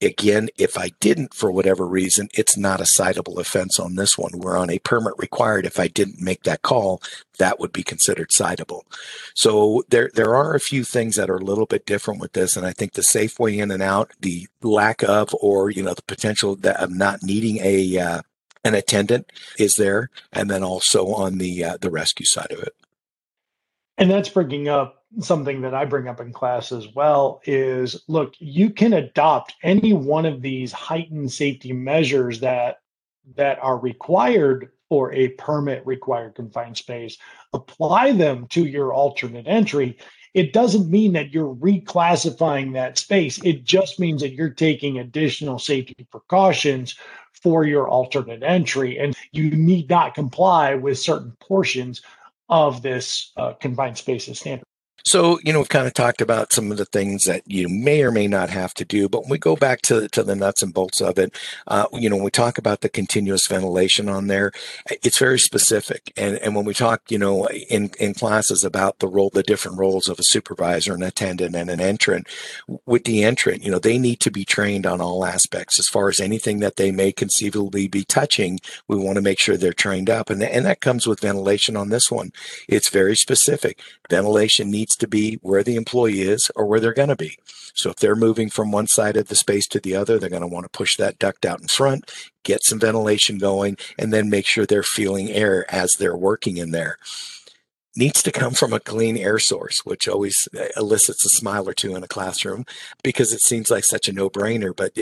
Again, 0.00 0.48
if 0.56 0.78
I 0.78 0.90
didn't 1.00 1.34
for 1.34 1.50
whatever 1.50 1.84
reason, 1.84 2.28
it's 2.32 2.56
not 2.56 2.80
a 2.80 2.86
citable 2.96 3.40
offense 3.40 3.80
on 3.80 3.96
this 3.96 4.16
one. 4.16 4.30
We're 4.32 4.56
on 4.56 4.70
a 4.70 4.78
permit 4.78 5.14
required. 5.18 5.66
If 5.66 5.80
I 5.80 5.88
didn't 5.88 6.20
make 6.20 6.44
that 6.44 6.62
call, 6.62 7.02
that 7.40 7.58
would 7.58 7.72
be 7.72 7.82
considered 7.82 8.28
citable. 8.30 8.82
So 9.34 9.82
there, 9.88 10.08
there 10.14 10.36
are 10.36 10.54
a 10.54 10.60
few 10.60 10.84
things 10.84 11.16
that 11.16 11.28
are 11.28 11.38
a 11.38 11.44
little 11.44 11.66
bit 11.66 11.84
different 11.84 12.20
with 12.20 12.32
this. 12.32 12.56
And 12.56 12.64
I 12.64 12.72
think 12.72 12.92
the 12.92 13.02
safe 13.02 13.40
way 13.40 13.58
in 13.58 13.72
and 13.72 13.82
out, 13.82 14.12
the 14.20 14.46
lack 14.62 15.02
of, 15.02 15.34
or, 15.40 15.68
you 15.68 15.82
know, 15.82 15.94
the 15.94 16.02
potential 16.02 16.54
that 16.54 16.76
of 16.76 16.92
not 16.92 17.24
needing 17.24 17.58
a, 17.58 17.98
uh, 17.98 18.22
an 18.64 18.74
attendant 18.74 19.30
is 19.58 19.74
there. 19.74 20.10
And 20.32 20.50
then 20.50 20.62
also 20.62 21.06
on 21.08 21.38
the, 21.38 21.64
uh, 21.64 21.76
the 21.80 21.90
rescue 21.90 22.26
side 22.26 22.52
of 22.52 22.60
it. 22.60 22.74
And 23.96 24.10
that's 24.10 24.28
bringing 24.28 24.68
up 24.68 24.98
something 25.20 25.62
that 25.62 25.74
I 25.74 25.84
bring 25.84 26.08
up 26.08 26.20
in 26.20 26.32
class 26.32 26.70
as 26.70 26.94
well 26.94 27.40
is 27.44 28.02
look, 28.08 28.34
you 28.38 28.70
can 28.70 28.92
adopt 28.92 29.54
any 29.62 29.92
one 29.92 30.26
of 30.26 30.42
these 30.42 30.70
heightened 30.72 31.32
safety 31.32 31.72
measures 31.72 32.40
that 32.40 32.80
that 33.36 33.58
are 33.60 33.78
required 33.78 34.70
for 34.88 35.12
a 35.12 35.28
permit 35.28 35.84
required 35.86 36.34
confined 36.34 36.76
space, 36.76 37.18
apply 37.52 38.12
them 38.12 38.46
to 38.48 38.64
your 38.64 38.92
alternate 38.92 39.46
entry. 39.46 39.98
It 40.34 40.52
doesn't 40.52 40.90
mean 40.90 41.12
that 41.14 41.32
you're 41.32 41.54
reclassifying 41.54 42.74
that 42.74 42.98
space. 42.98 43.42
It 43.44 43.64
just 43.64 43.98
means 43.98 44.20
that 44.22 44.32
you're 44.32 44.50
taking 44.50 44.98
additional 44.98 45.58
safety 45.58 46.06
precautions 46.10 46.94
for 47.42 47.64
your 47.64 47.88
alternate 47.88 48.42
entry 48.42 48.98
and 48.98 49.16
you 49.32 49.50
need 49.50 49.88
not 49.88 50.14
comply 50.14 50.74
with 50.74 50.98
certain 50.98 51.36
portions 51.40 52.02
of 52.48 52.82
this 52.82 53.32
uh, 53.36 53.52
confined 53.54 53.98
spaces 53.98 54.40
standard. 54.40 54.67
So, 55.08 55.40
you 55.42 55.54
know, 55.54 55.60
we've 55.60 55.70
kind 55.70 55.86
of 55.86 55.94
talked 55.94 56.20
about 56.20 56.52
some 56.52 56.70
of 56.70 56.76
the 56.76 56.84
things 56.84 57.24
that 57.24 57.42
you 57.46 57.66
may 57.66 58.02
or 58.02 58.10
may 58.10 58.28
not 58.28 58.50
have 58.50 58.74
to 58.74 58.84
do, 58.84 59.08
but 59.08 59.22
when 59.22 59.30
we 59.30 59.38
go 59.38 59.56
back 59.56 59.80
to, 59.82 60.06
to 60.08 60.22
the 60.22 60.36
nuts 60.36 60.62
and 60.62 60.74
bolts 60.74 61.00
of 61.00 61.18
it, 61.18 61.34
uh, 61.66 61.86
you 61.94 62.10
know, 62.10 62.16
when 62.16 62.26
we 62.26 62.30
talk 62.30 62.58
about 62.58 62.82
the 62.82 62.90
continuous 62.90 63.46
ventilation 63.46 64.10
on 64.10 64.26
there, 64.26 64.52
it's 65.02 65.18
very 65.18 65.38
specific. 65.38 66.12
And, 66.18 66.36
and 66.40 66.54
when 66.54 66.66
we 66.66 66.74
talk, 66.74 67.10
you 67.10 67.18
know, 67.18 67.46
in, 67.48 67.90
in 67.98 68.12
classes 68.12 68.64
about 68.64 68.98
the 68.98 69.08
role, 69.08 69.30
the 69.32 69.42
different 69.42 69.78
roles 69.78 70.08
of 70.10 70.18
a 70.18 70.24
supervisor, 70.24 70.92
an 70.92 71.02
attendant, 71.02 71.56
and 71.56 71.70
an 71.70 71.80
entrant, 71.80 72.28
with 72.84 73.04
the 73.04 73.24
entrant, 73.24 73.64
you 73.64 73.70
know, 73.70 73.78
they 73.78 73.96
need 73.96 74.20
to 74.20 74.30
be 74.30 74.44
trained 74.44 74.84
on 74.84 75.00
all 75.00 75.24
aspects 75.24 75.78
as 75.78 75.88
far 75.88 76.10
as 76.10 76.20
anything 76.20 76.58
that 76.58 76.76
they 76.76 76.90
may 76.90 77.12
conceivably 77.12 77.88
be 77.88 78.04
touching. 78.04 78.60
We 78.88 78.98
want 78.98 79.16
to 79.16 79.22
make 79.22 79.40
sure 79.40 79.56
they're 79.56 79.72
trained 79.72 80.10
up. 80.10 80.28
And, 80.28 80.42
and 80.42 80.66
that 80.66 80.82
comes 80.82 81.06
with 81.06 81.20
ventilation 81.20 81.78
on 81.78 81.88
this 81.88 82.10
one. 82.10 82.30
It's 82.68 82.90
very 82.90 83.16
specific. 83.16 83.80
Ventilation 84.10 84.70
needs 84.70 84.97
to 84.98 85.08
be 85.08 85.38
where 85.42 85.62
the 85.62 85.76
employee 85.76 86.20
is 86.20 86.50
or 86.54 86.66
where 86.66 86.80
they're 86.80 86.92
going 86.92 87.08
to 87.08 87.16
be. 87.16 87.38
So 87.74 87.90
if 87.90 87.96
they're 87.96 88.16
moving 88.16 88.50
from 88.50 88.72
one 88.72 88.86
side 88.88 89.16
of 89.16 89.28
the 89.28 89.34
space 89.34 89.66
to 89.68 89.80
the 89.80 89.94
other, 89.94 90.18
they're 90.18 90.28
going 90.28 90.42
to 90.42 90.48
want 90.48 90.64
to 90.64 90.76
push 90.76 90.96
that 90.96 91.18
duct 91.18 91.46
out 91.46 91.60
in 91.60 91.68
front, 91.68 92.12
get 92.42 92.64
some 92.64 92.80
ventilation 92.80 93.38
going, 93.38 93.76
and 93.98 94.12
then 94.12 94.30
make 94.30 94.46
sure 94.46 94.66
they're 94.66 94.82
feeling 94.82 95.30
air 95.30 95.64
as 95.72 95.92
they're 95.94 96.16
working 96.16 96.56
in 96.56 96.72
there. 96.72 96.98
Needs 97.96 98.22
to 98.22 98.32
come 98.32 98.52
from 98.52 98.72
a 98.72 98.80
clean 98.80 99.16
air 99.16 99.38
source, 99.38 99.80
which 99.84 100.06
always 100.06 100.36
uh, 100.56 100.66
elicits 100.76 101.24
a 101.24 101.28
smile 101.28 101.68
or 101.68 101.74
two 101.74 101.96
in 101.96 102.04
a 102.04 102.08
classroom 102.08 102.64
because 103.02 103.32
it 103.32 103.40
seems 103.40 103.70
like 103.70 103.84
such 103.84 104.08
a 104.08 104.12
no 104.12 104.30
brainer. 104.30 104.74
But 104.74 104.92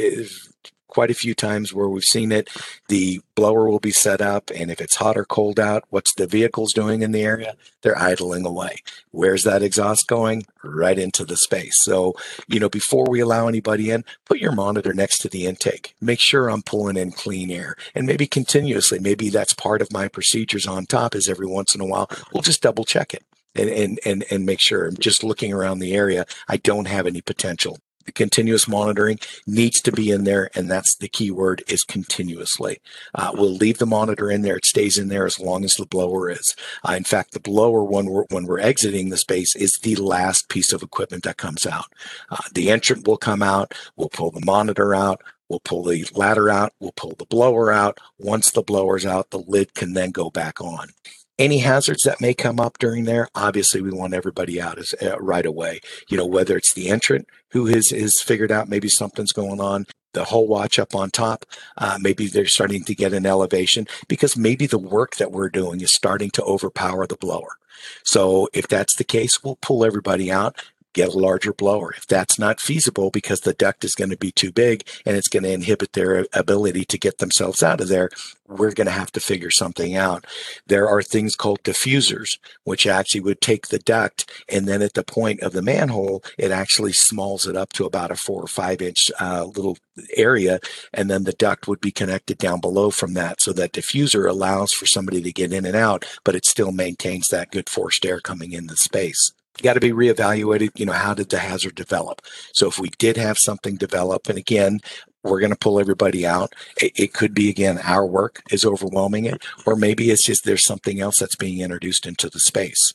quite 0.88 1.10
a 1.10 1.14
few 1.14 1.34
times 1.34 1.72
where 1.72 1.88
we've 1.88 2.02
seen 2.02 2.32
it. 2.32 2.48
The 2.88 3.20
blower 3.34 3.68
will 3.68 3.80
be 3.80 3.90
set 3.90 4.20
up, 4.20 4.50
and 4.50 4.70
if 4.70 4.80
it's 4.80 4.96
hot 4.96 5.16
or 5.16 5.24
cold 5.24 5.60
out, 5.60 5.84
what's 5.90 6.14
the 6.14 6.26
vehicles 6.26 6.72
doing 6.72 7.02
in 7.02 7.12
the 7.12 7.22
area? 7.22 7.56
They're 7.82 7.98
idling 7.98 8.46
away. 8.46 8.76
Where's 9.10 9.44
that 9.44 9.62
exhaust 9.62 10.06
going? 10.06 10.46
Right 10.64 10.98
into 10.98 11.24
the 11.24 11.36
space. 11.36 11.76
So, 11.80 12.14
you 12.48 12.58
know, 12.58 12.68
before 12.68 13.06
we 13.08 13.20
allow 13.20 13.48
anybody 13.48 13.90
in, 13.90 14.04
put 14.24 14.38
your 14.38 14.52
monitor 14.52 14.92
next 14.92 15.18
to 15.18 15.28
the 15.28 15.46
intake. 15.46 15.94
Make 16.00 16.20
sure 16.20 16.48
I'm 16.48 16.62
pulling 16.62 16.96
in 16.96 17.12
clean 17.12 17.50
air 17.50 17.76
and 17.94 18.06
maybe 18.06 18.26
continuously. 18.26 18.98
Maybe 18.98 19.28
that's 19.28 19.54
part 19.54 19.82
of 19.82 19.92
my 19.92 20.08
procedures 20.08 20.66
on 20.66 20.86
top 20.86 21.14
is 21.14 21.28
every 21.28 21.46
once 21.46 21.74
in 21.74 21.80
a 21.80 21.86
while, 21.86 22.10
we'll 22.32 22.42
just 22.42 22.62
double 22.62 22.84
check 22.84 23.14
it. 23.14 23.24
And, 23.54 23.70
and, 23.70 24.00
and, 24.04 24.24
and 24.30 24.44
make 24.44 24.60
sure 24.60 24.86
I'm 24.86 24.98
just 24.98 25.24
looking 25.24 25.52
around 25.52 25.78
the 25.78 25.94
area. 25.94 26.26
I 26.46 26.58
don't 26.58 26.88
have 26.88 27.06
any 27.06 27.22
potential 27.22 27.78
the 28.06 28.12
continuous 28.12 28.66
monitoring 28.66 29.18
needs 29.46 29.80
to 29.82 29.92
be 29.92 30.10
in 30.10 30.24
there, 30.24 30.50
and 30.54 30.70
that's 30.70 30.96
the 30.96 31.08
key 31.08 31.30
word 31.30 31.62
is 31.68 31.82
continuously. 31.82 32.78
Uh, 33.14 33.32
we'll 33.34 33.54
leave 33.54 33.78
the 33.78 33.86
monitor 33.86 34.30
in 34.30 34.42
there; 34.42 34.56
it 34.56 34.64
stays 34.64 34.96
in 34.96 35.08
there 35.08 35.26
as 35.26 35.38
long 35.38 35.64
as 35.64 35.74
the 35.74 35.86
blower 35.86 36.30
is. 36.30 36.54
Uh, 36.88 36.92
in 36.92 37.04
fact, 37.04 37.32
the 37.32 37.40
blower 37.40 37.84
when 37.84 38.06
we're 38.06 38.24
when 38.30 38.46
we're 38.46 38.60
exiting 38.60 39.10
the 39.10 39.16
space 39.16 39.54
is 39.56 39.78
the 39.82 39.96
last 39.96 40.48
piece 40.48 40.72
of 40.72 40.82
equipment 40.82 41.24
that 41.24 41.36
comes 41.36 41.66
out. 41.66 41.86
Uh, 42.30 42.38
the 42.54 42.70
entrant 42.70 43.06
will 43.06 43.18
come 43.18 43.42
out. 43.42 43.74
We'll 43.96 44.08
pull 44.08 44.30
the 44.30 44.44
monitor 44.44 44.94
out. 44.94 45.22
We'll 45.48 45.60
pull 45.60 45.84
the 45.84 46.08
ladder 46.14 46.50
out. 46.50 46.72
We'll 46.80 46.92
pull 46.92 47.14
the 47.16 47.26
blower 47.26 47.70
out. 47.70 47.98
Once 48.18 48.50
the 48.50 48.62
blower's 48.62 49.06
out, 49.06 49.30
the 49.30 49.38
lid 49.38 49.74
can 49.74 49.92
then 49.92 50.10
go 50.10 50.30
back 50.30 50.60
on 50.60 50.88
any 51.38 51.58
hazards 51.58 52.02
that 52.04 52.20
may 52.20 52.34
come 52.34 52.58
up 52.58 52.78
during 52.78 53.04
there 53.04 53.28
obviously 53.34 53.80
we 53.80 53.90
want 53.90 54.14
everybody 54.14 54.60
out 54.60 54.78
as, 54.78 54.94
uh, 55.02 55.18
right 55.18 55.46
away. 55.46 55.80
You 56.08 56.16
know 56.16 56.26
whether 56.26 56.56
it's 56.56 56.74
the 56.74 56.88
entrant 56.88 57.26
who 57.50 57.66
has 57.66 57.92
is 57.92 58.20
figured 58.20 58.52
out 58.52 58.68
maybe 58.68 58.88
something's 58.88 59.32
going 59.32 59.60
on 59.60 59.86
the 60.12 60.24
hole 60.24 60.48
watch 60.48 60.78
up 60.78 60.94
on 60.94 61.10
top 61.10 61.44
uh, 61.76 61.98
maybe 62.00 62.26
they're 62.26 62.46
starting 62.46 62.82
to 62.84 62.94
get 62.94 63.12
an 63.12 63.26
elevation 63.26 63.86
because 64.08 64.36
maybe 64.36 64.66
the 64.66 64.78
work 64.78 65.16
that 65.16 65.30
we're 65.30 65.50
doing 65.50 65.80
is 65.82 65.94
starting 65.94 66.30
to 66.30 66.42
overpower 66.44 67.06
the 67.06 67.16
blower. 67.16 67.56
So 68.02 68.48
if 68.54 68.66
that's 68.66 68.96
the 68.96 69.04
case 69.04 69.44
we'll 69.44 69.56
pull 69.56 69.84
everybody 69.84 70.30
out 70.32 70.56
get 70.96 71.14
a 71.14 71.18
larger 71.18 71.52
blower. 71.52 71.92
If 71.92 72.06
that's 72.06 72.38
not 72.38 72.58
feasible 72.58 73.10
because 73.10 73.40
the 73.40 73.52
duct 73.52 73.84
is 73.84 73.94
going 73.94 74.08
to 74.10 74.16
be 74.16 74.32
too 74.32 74.50
big 74.50 74.88
and 75.04 75.14
it's 75.14 75.28
going 75.28 75.42
to 75.42 75.52
inhibit 75.52 75.92
their 75.92 76.26
ability 76.32 76.86
to 76.86 76.98
get 76.98 77.18
themselves 77.18 77.62
out 77.62 77.82
of 77.82 77.88
there, 77.88 78.08
we're 78.48 78.72
going 78.72 78.86
to 78.86 78.92
have 78.92 79.12
to 79.12 79.20
figure 79.20 79.50
something 79.50 79.94
out. 79.94 80.26
There 80.66 80.88
are 80.88 81.02
things 81.02 81.36
called 81.36 81.62
diffusers, 81.62 82.38
which 82.64 82.86
actually 82.86 83.20
would 83.20 83.42
take 83.42 83.68
the 83.68 83.78
duct 83.78 84.30
and 84.48 84.66
then 84.66 84.80
at 84.80 84.94
the 84.94 85.04
point 85.04 85.40
of 85.40 85.52
the 85.52 85.60
manhole, 85.60 86.24
it 86.38 86.50
actually 86.50 86.94
smalls 86.94 87.46
it 87.46 87.56
up 87.56 87.74
to 87.74 87.84
about 87.84 88.10
a 88.10 88.16
four 88.16 88.42
or 88.42 88.48
five 88.48 88.80
inch 88.80 89.10
uh, 89.20 89.44
little 89.44 89.76
area. 90.16 90.60
And 90.94 91.10
then 91.10 91.24
the 91.24 91.32
duct 91.32 91.68
would 91.68 91.80
be 91.80 91.92
connected 91.92 92.38
down 92.38 92.60
below 92.60 92.90
from 92.90 93.12
that. 93.14 93.42
So 93.42 93.52
that 93.52 93.72
diffuser 93.72 94.26
allows 94.28 94.72
for 94.72 94.86
somebody 94.86 95.20
to 95.20 95.32
get 95.32 95.52
in 95.52 95.66
and 95.66 95.76
out, 95.76 96.06
but 96.24 96.34
it 96.34 96.46
still 96.46 96.72
maintains 96.72 97.28
that 97.28 97.50
good 97.50 97.68
forced 97.68 98.06
air 98.06 98.20
coming 98.20 98.52
in 98.52 98.68
the 98.68 98.76
space 98.76 99.32
got 99.62 99.74
to 99.74 99.80
be 99.80 99.92
reevaluated. 99.92 100.70
You 100.78 100.86
know, 100.86 100.92
how 100.92 101.14
did 101.14 101.30
the 101.30 101.38
hazard 101.38 101.74
develop? 101.74 102.22
So 102.52 102.68
if 102.68 102.78
we 102.78 102.90
did 102.98 103.16
have 103.16 103.38
something 103.38 103.76
develop, 103.76 104.28
and 104.28 104.38
again, 104.38 104.80
we're 105.22 105.40
going 105.40 105.52
to 105.52 105.58
pull 105.58 105.80
everybody 105.80 106.26
out. 106.26 106.54
It, 106.80 106.92
it, 106.96 107.12
could 107.12 107.34
be 107.34 107.48
again 107.48 107.78
our 107.82 108.06
work 108.06 108.42
is 108.50 108.64
overwhelming 108.64 109.24
it, 109.24 109.42
or 109.66 109.76
maybe 109.76 110.10
it's 110.10 110.24
just 110.24 110.44
there's 110.44 110.64
something 110.64 111.00
else 111.00 111.18
that's 111.18 111.36
being 111.36 111.60
introduced 111.60 112.06
into 112.06 112.28
the 112.28 112.40
space. 112.40 112.92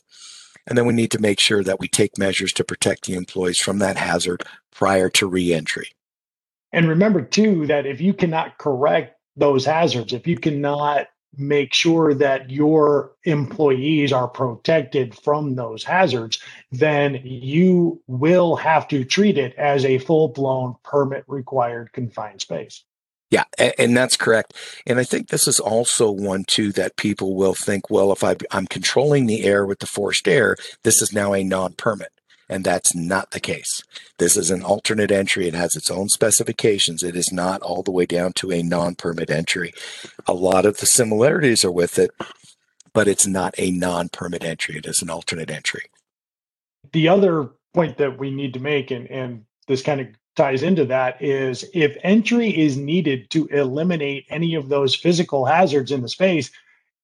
And 0.66 0.78
then 0.78 0.86
we 0.86 0.94
need 0.94 1.10
to 1.10 1.20
make 1.20 1.40
sure 1.40 1.64
that 1.64 1.80
we 1.80 1.88
take 1.88 2.16
measures 2.16 2.52
to 2.54 2.64
protect 2.64 3.06
the 3.06 3.14
employees 3.14 3.58
from 3.58 3.78
that 3.80 3.96
hazard 3.96 4.44
prior 4.70 5.10
to 5.10 5.26
reentry. 5.26 5.88
And 6.72 6.88
remember 6.88 7.22
too 7.22 7.66
that 7.66 7.84
if 7.84 8.00
you 8.00 8.14
cannot 8.14 8.58
correct 8.58 9.16
those 9.36 9.64
hazards, 9.64 10.12
if 10.12 10.26
you 10.26 10.38
cannot 10.38 11.06
make 11.36 11.72
sure 11.72 12.14
that 12.14 12.50
your 12.50 13.12
employees 13.24 14.12
are 14.12 14.28
protected 14.28 15.14
from 15.18 15.54
those 15.54 15.84
hazards, 15.84 16.40
then 16.70 17.20
you 17.24 18.00
will 18.06 18.56
have 18.56 18.86
to 18.88 19.04
treat 19.04 19.38
it 19.38 19.54
as 19.56 19.84
a 19.84 19.98
full 19.98 20.28
blown 20.28 20.76
permit 20.84 21.24
required 21.26 21.92
confined 21.92 22.40
space. 22.40 22.84
Yeah, 23.30 23.44
and 23.78 23.96
that's 23.96 24.18
correct. 24.18 24.52
And 24.86 24.98
I 24.98 25.04
think 25.04 25.28
this 25.28 25.48
is 25.48 25.58
also 25.58 26.10
one 26.10 26.44
too 26.46 26.70
that 26.72 26.96
people 26.96 27.34
will 27.34 27.54
think, 27.54 27.88
well, 27.88 28.12
if 28.12 28.22
I'm 28.22 28.66
controlling 28.66 29.24
the 29.24 29.44
air 29.44 29.64
with 29.64 29.78
the 29.78 29.86
forced 29.86 30.28
air, 30.28 30.54
this 30.84 31.00
is 31.00 31.14
now 31.14 31.32
a 31.32 31.42
non-permit 31.42 32.10
and 32.48 32.64
that's 32.64 32.94
not 32.94 33.30
the 33.30 33.40
case. 33.40 33.82
This 34.18 34.36
is 34.36 34.50
an 34.50 34.62
alternate 34.62 35.10
entry. 35.10 35.48
It 35.48 35.54
has 35.54 35.76
its 35.76 35.90
own 35.90 36.08
specifications. 36.08 37.02
It 37.02 37.16
is 37.16 37.32
not 37.32 37.62
all 37.62 37.82
the 37.82 37.90
way 37.90 38.06
down 38.06 38.32
to 38.34 38.52
a 38.52 38.62
non-permit 38.62 39.30
entry. 39.30 39.72
A 40.26 40.34
lot 40.34 40.66
of 40.66 40.78
the 40.78 40.86
similarities 40.86 41.64
are 41.64 41.72
with 41.72 41.98
it, 41.98 42.10
but 42.92 43.08
it's 43.08 43.26
not 43.26 43.54
a 43.58 43.70
non-permit 43.70 44.44
entry. 44.44 44.76
It 44.76 44.86
is 44.86 45.02
an 45.02 45.10
alternate 45.10 45.50
entry. 45.50 45.82
The 46.92 47.08
other 47.08 47.50
point 47.74 47.96
that 47.98 48.18
we 48.18 48.30
need 48.30 48.54
to 48.54 48.60
make, 48.60 48.90
and, 48.90 49.10
and 49.10 49.44
this 49.66 49.82
kind 49.82 50.00
of 50.00 50.08
ties 50.36 50.62
into 50.62 50.84
that, 50.86 51.22
is 51.22 51.64
if 51.72 51.96
entry 52.02 52.50
is 52.50 52.76
needed 52.76 53.30
to 53.30 53.46
eliminate 53.46 54.26
any 54.28 54.54
of 54.54 54.68
those 54.68 54.94
physical 54.94 55.46
hazards 55.46 55.90
in 55.90 56.02
the 56.02 56.08
space, 56.08 56.50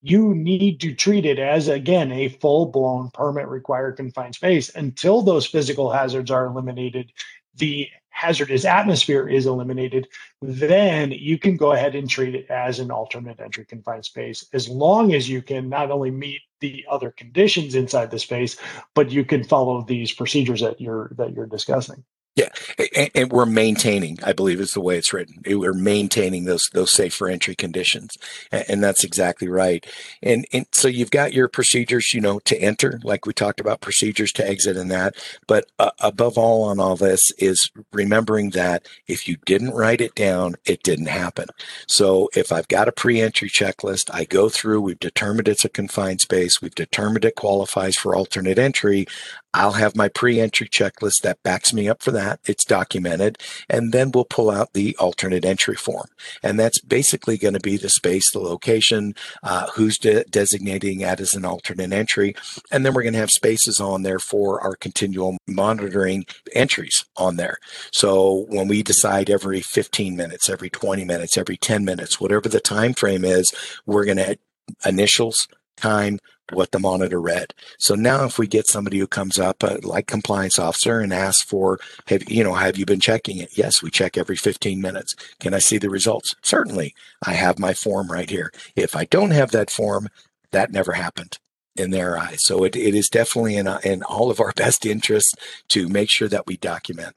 you 0.02 0.35
need 0.35 0.81
to 0.81 0.95
treat 0.95 1.26
it 1.26 1.38
as 1.38 1.69
again 1.69 2.12
a 2.12 2.28
full-blown 2.28 3.11
permit 3.11 3.49
required 3.49 3.97
confined 3.97 4.35
space 4.35 4.75
until 4.75 5.23
those 5.23 5.47
physical 5.47 5.90
hazards 5.90 6.31
are 6.31 6.47
eliminated 6.47 7.12
the 7.59 7.88
hazardous 8.19 8.64
atmosphere 8.64 9.28
is 9.28 9.47
eliminated, 9.47 10.09
then 10.43 11.12
you 11.12 11.38
can 11.38 11.57
go 11.57 11.73
ahead 11.73 11.95
and 11.95 12.11
treat 12.11 12.35
it 12.35 12.50
as 12.50 12.81
an 12.81 12.90
alternate 12.90 13.38
entry 13.38 13.64
confined 13.64 14.05
space 14.05 14.45
as 14.52 14.69
long 14.69 15.14
as 15.14 15.28
you 15.28 15.40
can 15.40 15.69
not 15.69 15.90
only 15.90 16.11
meet 16.11 16.40
the 16.61 16.85
other 16.90 17.12
conditions 17.12 17.76
inside 17.76 18.11
the 18.11 18.19
space, 18.19 18.57
but 18.95 19.12
you 19.12 19.25
can 19.25 19.45
follow 19.45 19.83
these 19.83 20.12
procedures 20.12 20.61
that 20.61 20.81
you're 20.81 21.12
that 21.17 21.33
you're 21.33 21.47
discussing. 21.47 22.02
Yeah, 22.38 22.50
and, 22.95 23.11
and, 23.16 23.33
we're 23.33 23.47
maintaining, 23.47 24.18
I 24.23 24.33
believe, 24.33 24.61
is 24.61 24.71
the 24.71 24.80
way 24.80 24.97
it's 24.97 25.12
written. 25.12 25.42
We're 25.45 25.73
maintaining 25.73 26.45
those 26.45 26.71
those 26.73 26.92
safe 26.92 27.12
for 27.12 27.28
entry 27.28 27.57
conditions, 27.57 28.16
and, 28.52 28.64
and 28.68 28.85
that's 28.85 29.02
exactly 29.02 29.49
right. 29.49 29.85
And, 30.23 30.47
and 30.52 30.66
so 30.71 30.87
you've 30.87 31.11
got 31.11 31.33
your 31.33 31.49
procedures, 31.49 32.14
you 32.14 32.21
know, 32.21 32.38
to 32.45 32.57
enter, 32.57 33.00
like 33.02 33.26
we 33.26 33.33
talked 33.33 33.59
about 33.59 33.80
procedures 33.80 34.30
to 34.35 34.49
exit 34.49 34.76
and 34.76 34.88
that. 34.88 35.16
But 35.49 35.66
uh, 35.80 35.90
above 35.99 36.38
all, 36.38 36.62
on 36.62 36.78
all 36.78 36.95
this 36.95 37.33
is 37.38 37.73
remembering 37.92 38.50
that 38.50 38.87
if 39.09 39.26
you 39.26 39.38
didn't 39.45 39.75
write 39.75 40.00
it 40.00 40.14
down, 40.14 40.54
it 40.64 40.85
didn't 40.85 41.09
happen. 41.09 41.49
So 41.88 42.30
if 42.37 42.52
I've 42.52 42.68
got 42.68 42.87
a 42.87 42.92
pre-entry 42.92 43.50
checklist, 43.50 44.14
I 44.14 44.25
go 44.25 44.49
through. 44.49 44.83
We've 44.83 45.00
determined 45.00 45.49
it's 45.49 45.64
a 45.64 45.68
confined 45.68 46.21
space. 46.21 46.62
We've 46.62 46.73
determined 46.73 47.25
it 47.25 47.35
qualifies 47.35 47.97
for 47.97 48.14
alternate 48.14 48.61
entry. 48.61 49.07
I'll 49.54 49.73
have 49.73 49.97
my 49.97 50.09
pre-entry 50.09 50.68
checklist 50.68 51.23
that 51.23 51.42
backs 51.42 51.73
me 51.73 51.88
up 51.88 52.02
for 52.02 52.12
that. 52.12 52.28
It's 52.45 52.65
documented. 52.65 53.39
And 53.69 53.93
then 53.93 54.11
we'll 54.13 54.25
pull 54.25 54.51
out 54.51 54.73
the 54.73 54.97
alternate 54.97 55.45
entry 55.45 55.77
form. 55.77 56.09
And 56.43 56.59
that's 56.59 56.81
basically 56.81 57.39
going 57.39 57.55
to 57.55 57.61
be 57.61 57.77
the 57.77 57.89
space, 57.89 58.31
the 58.31 58.41
location, 58.41 59.15
uh, 59.43 59.69
who's 59.75 59.99
de- 59.99 60.25
designating 60.25 60.99
that 61.01 61.21
as 61.21 61.35
an 61.35 61.45
alternate 61.45 61.93
entry. 61.93 62.35
And 62.71 62.85
then 62.85 62.95
we're 62.95 63.03
going 63.03 63.15
to 63.15 63.21
have 63.21 63.31
spaces 63.31 63.81
on 63.81 64.03
there 64.03 64.19
for 64.19 64.61
our 64.61 64.77
continual 64.77 65.39
monitoring 65.47 66.27
entries 66.55 67.05
on 67.17 67.37
there. 67.37 67.59
So 67.93 68.47
when 68.49 68.69
we 68.69 68.83
decide 68.83 69.31
every 69.31 69.61
15 69.61 70.17
minutes, 70.17 70.49
every 70.49 70.71
20 70.71 71.05
minutes, 71.05 71.37
every 71.39 71.57
10 71.57 71.85
minutes, 71.85 72.21
whatever 72.21 72.49
the 72.49 72.61
time 72.61 72.95
frame 72.95 73.25
is, 73.25 73.53
we're 73.87 74.05
going 74.05 74.19
to 74.19 74.39
initials, 74.85 75.49
time, 75.77 76.19
what 76.52 76.73
the 76.73 76.78
monitor 76.78 77.21
read. 77.21 77.55
So 77.78 77.95
now 77.95 78.25
if 78.25 78.38
we 78.38 78.47
get 78.47 78.67
somebody 78.67 78.99
who 78.99 79.07
comes 79.07 79.38
up 79.38 79.62
uh, 79.62 79.78
like 79.83 80.07
compliance 80.07 80.59
officer 80.59 81.00
and 81.00 81.12
asks 81.12 81.43
for, 81.43 81.78
have, 82.07 82.28
you 82.31 82.43
know, 82.45 82.55
have 82.55 82.76
you 82.76 82.87
been 82.87 83.00
checking 83.00 83.38
it? 83.38 83.57
Yes, 83.57 83.83
we 83.83 83.90
check 83.90 84.17
every 84.17 84.37
15 84.37 84.81
minutes. 84.81 85.14
Can 85.40 85.55
I 85.55 85.59
see 85.59 85.78
the 85.78 85.90
results? 85.90 86.35
Certainly. 86.43 86.95
I 87.26 87.33
have 87.33 87.59
my 87.59 87.75
form 87.75 88.11
right 88.11 88.31
here. 88.31 88.52
If 88.76 88.97
I 88.97 89.05
don't 89.05 89.31
have 89.31 89.50
that 89.50 89.71
form, 89.71 90.09
that 90.52 90.73
never 90.73 90.93
happened 90.93 91.38
in 91.76 91.90
their 91.90 92.19
eyes. 92.19 92.45
So 92.45 92.64
it, 92.64 92.76
it 92.76 92.95
is 92.95 93.09
definitely 93.09 93.57
in, 93.57 93.69
in 93.85 94.02
all 94.02 94.31
of 94.31 94.40
our 94.40 94.52
best 94.57 94.85
interests 94.87 95.35
to 95.69 95.88
make 95.88 96.11
sure 96.11 96.28
that 96.28 96.47
we 96.47 96.57
document. 96.57 97.17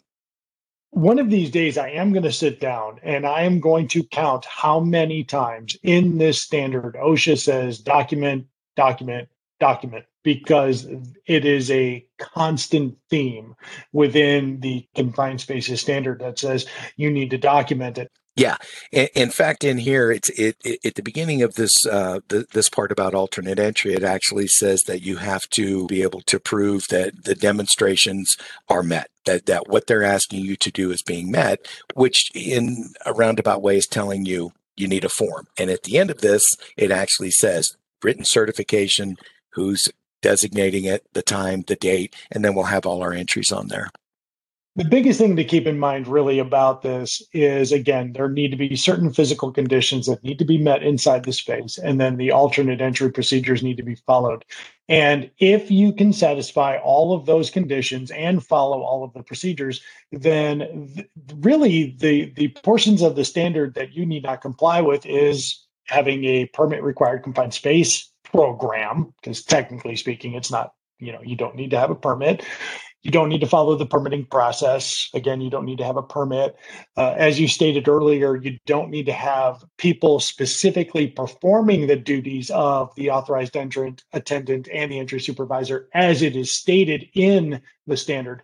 One 0.92 1.20
of 1.20 1.30
these 1.30 1.50
days, 1.50 1.78
I 1.78 1.92
am 1.92 2.12
going 2.12 2.24
to 2.24 2.34
sit 2.34 2.60
down 2.60 3.00
and 3.02 3.26
I 3.26 3.44
am 3.44 3.62
going 3.62 3.88
to 3.90 4.04
count 4.04 4.44
how 4.44 4.82
many 4.82 5.24
times 5.24 5.78
in 5.84 6.18
this 6.18 6.42
standard 6.42 6.96
OSHA 6.96 7.38
says 7.38 7.80
document 7.80 8.48
document, 8.76 9.30
document, 9.60 10.06
because 10.24 10.88
it 11.26 11.46
is 11.46 11.72
a 11.72 12.06
constant 12.20 12.98
theme 13.10 13.56
within 13.92 14.60
the 14.60 14.88
confined 14.96 15.42
spaces 15.42 15.82
standard 15.82 16.20
that 16.20 16.40
says 16.40 16.66
you 16.96 17.10
need 17.12 17.32
to 17.32 17.38
document 17.38 17.98
it. 17.98 18.12
Yeah, 18.38 18.56
in 18.92 19.30
fact, 19.30 19.66
in 19.66 19.78
here, 19.78 20.10
it's 20.10 20.30
it, 20.30 20.56
it, 20.64 20.80
at 20.86 20.96
the 20.96 21.04
beginning 21.04 21.42
of 21.42 21.56
this 21.56 21.86
uh, 21.86 22.22
the, 22.30 22.46
this 22.54 22.70
part 22.70 22.92
about 22.92 23.14
alternate 23.14 23.60
entry. 23.60 23.94
It 23.94 24.04
actually 24.04 24.48
says 24.48 24.84
that 24.84 25.02
you 25.02 25.18
have 25.18 25.42
to 25.50 25.86
be 25.88 26.02
able 26.02 26.22
to 26.22 26.40
prove 26.40 26.88
that 26.88 27.26
the 27.26 27.36
demonstrations 27.36 28.38
are 28.70 28.84
met. 28.84 29.10
That 29.26 29.48
that 29.48 29.68
what 29.68 29.88
they're 29.88 30.04
asking 30.04 30.46
you 30.46 30.56
to 30.56 30.72
do 30.72 30.92
is 30.92 31.02
being 31.02 31.30
met, 31.30 31.68
which 31.94 32.32
in 32.34 32.94
a 33.06 33.12
roundabout 33.12 33.62
way 33.62 33.76
is 33.76 33.86
telling 33.86 34.26
you 34.26 34.54
you 34.78 34.88
need 34.88 35.04
a 35.04 35.10
form. 35.10 35.48
And 35.58 35.70
at 35.70 35.84
the 35.84 35.98
end 35.98 36.10
of 36.10 36.22
this, 36.22 36.44
it 36.78 36.90
actually 36.90 37.32
says 37.32 37.76
written 38.04 38.26
certification, 38.26 39.18
who's 39.50 39.90
designating 40.22 40.86
it, 40.86 41.04
the 41.14 41.22
time, 41.22 41.64
the 41.68 41.76
date, 41.76 42.16
and 42.32 42.46
then 42.46 42.54
we'll 42.54 42.66
have 42.66 42.86
all 42.86 43.02
our 43.02 43.14
entries 43.14 43.52
on 43.52 43.68
there. 43.68 43.90
The 44.78 44.86
biggest 44.86 45.20
thing 45.20 45.36
to 45.36 45.44
keep 45.44 45.68
in 45.68 45.78
mind, 45.78 46.08
really, 46.08 46.40
about 46.40 46.82
this 46.82 47.22
is 47.34 47.74
again, 47.74 48.14
there 48.14 48.30
need 48.30 48.52
to 48.52 48.58
be 48.58 48.78
certain 48.78 49.12
physical 49.12 49.52
conditions 49.52 50.06
that 50.08 50.24
need 50.24 50.40
to 50.40 50.46
be 50.46 50.58
met 50.58 50.82
inside 50.82 51.26
the 51.26 51.34
space, 51.34 51.78
and 51.78 52.00
then 52.00 52.16
the 52.16 52.32
alternate 52.32 52.80
entry 52.80 53.12
procedures 53.12 53.64
need 53.64 53.76
to 53.78 53.84
be 53.84 53.96
followed. 53.96 54.46
And 54.88 55.30
if 55.40 55.70
you 55.70 55.92
can 55.92 56.14
satisfy 56.14 56.78
all 56.78 57.14
of 57.14 57.26
those 57.26 57.50
conditions 57.50 58.12
and 58.12 58.46
follow 58.46 58.82
all 58.82 59.04
of 59.04 59.12
the 59.12 59.24
procedures, 59.24 59.82
then 60.14 60.90
th- 60.96 61.08
really 61.36 61.94
the, 62.00 62.32
the 62.38 62.48
portions 62.64 63.02
of 63.02 63.18
the 63.18 63.26
standard 63.26 63.74
that 63.74 63.92
you 63.92 64.06
need 64.06 64.24
not 64.24 64.40
comply 64.40 64.80
with 64.80 65.06
is 65.06 65.66
having 65.92 66.24
a 66.24 66.46
permit 66.48 66.82
required 66.84 67.24
confined 67.24 67.54
space 67.54 68.10
program, 68.24 69.14
because 69.22 69.44
technically 69.44 69.96
speaking, 69.96 70.34
it's 70.34 70.50
not, 70.50 70.74
you 71.00 71.12
know, 71.12 71.22
you 71.22 71.36
don't 71.36 71.56
need 71.56 71.72
to 71.72 71.80
have 71.80 71.92
a 71.92 71.96
permit. 71.96 72.44
You 73.04 73.10
don't 73.10 73.30
need 73.30 73.42
to 73.42 73.48
follow 73.48 73.76
the 73.76 73.86
permitting 73.86 74.26
process. 74.26 75.10
Again, 75.16 75.42
you 75.42 75.50
don't 75.50 75.66
need 75.66 75.80
to 75.80 75.84
have 75.84 75.98
a 75.98 76.04
permit. 76.04 76.56
Uh, 76.96 77.16
as 77.18 77.40
you 77.40 77.48
stated 77.48 77.88
earlier, 77.88 78.36
you 78.36 78.60
don't 78.68 78.92
need 78.92 79.08
to 79.08 79.14
have 79.14 79.66
people 79.78 80.20
specifically 80.20 81.08
performing 81.08 81.88
the 81.88 81.96
duties 81.96 82.52
of 82.52 82.94
the 82.96 83.10
authorized 83.10 83.58
entrant, 83.58 84.04
attendant, 84.14 84.70
and 84.72 84.92
the 84.92 85.00
entry 85.00 85.20
supervisor 85.20 85.90
as 85.94 86.22
it 86.22 86.36
is 86.36 86.52
stated 86.52 87.10
in 87.16 87.60
the 87.88 87.98
standard. 87.98 88.44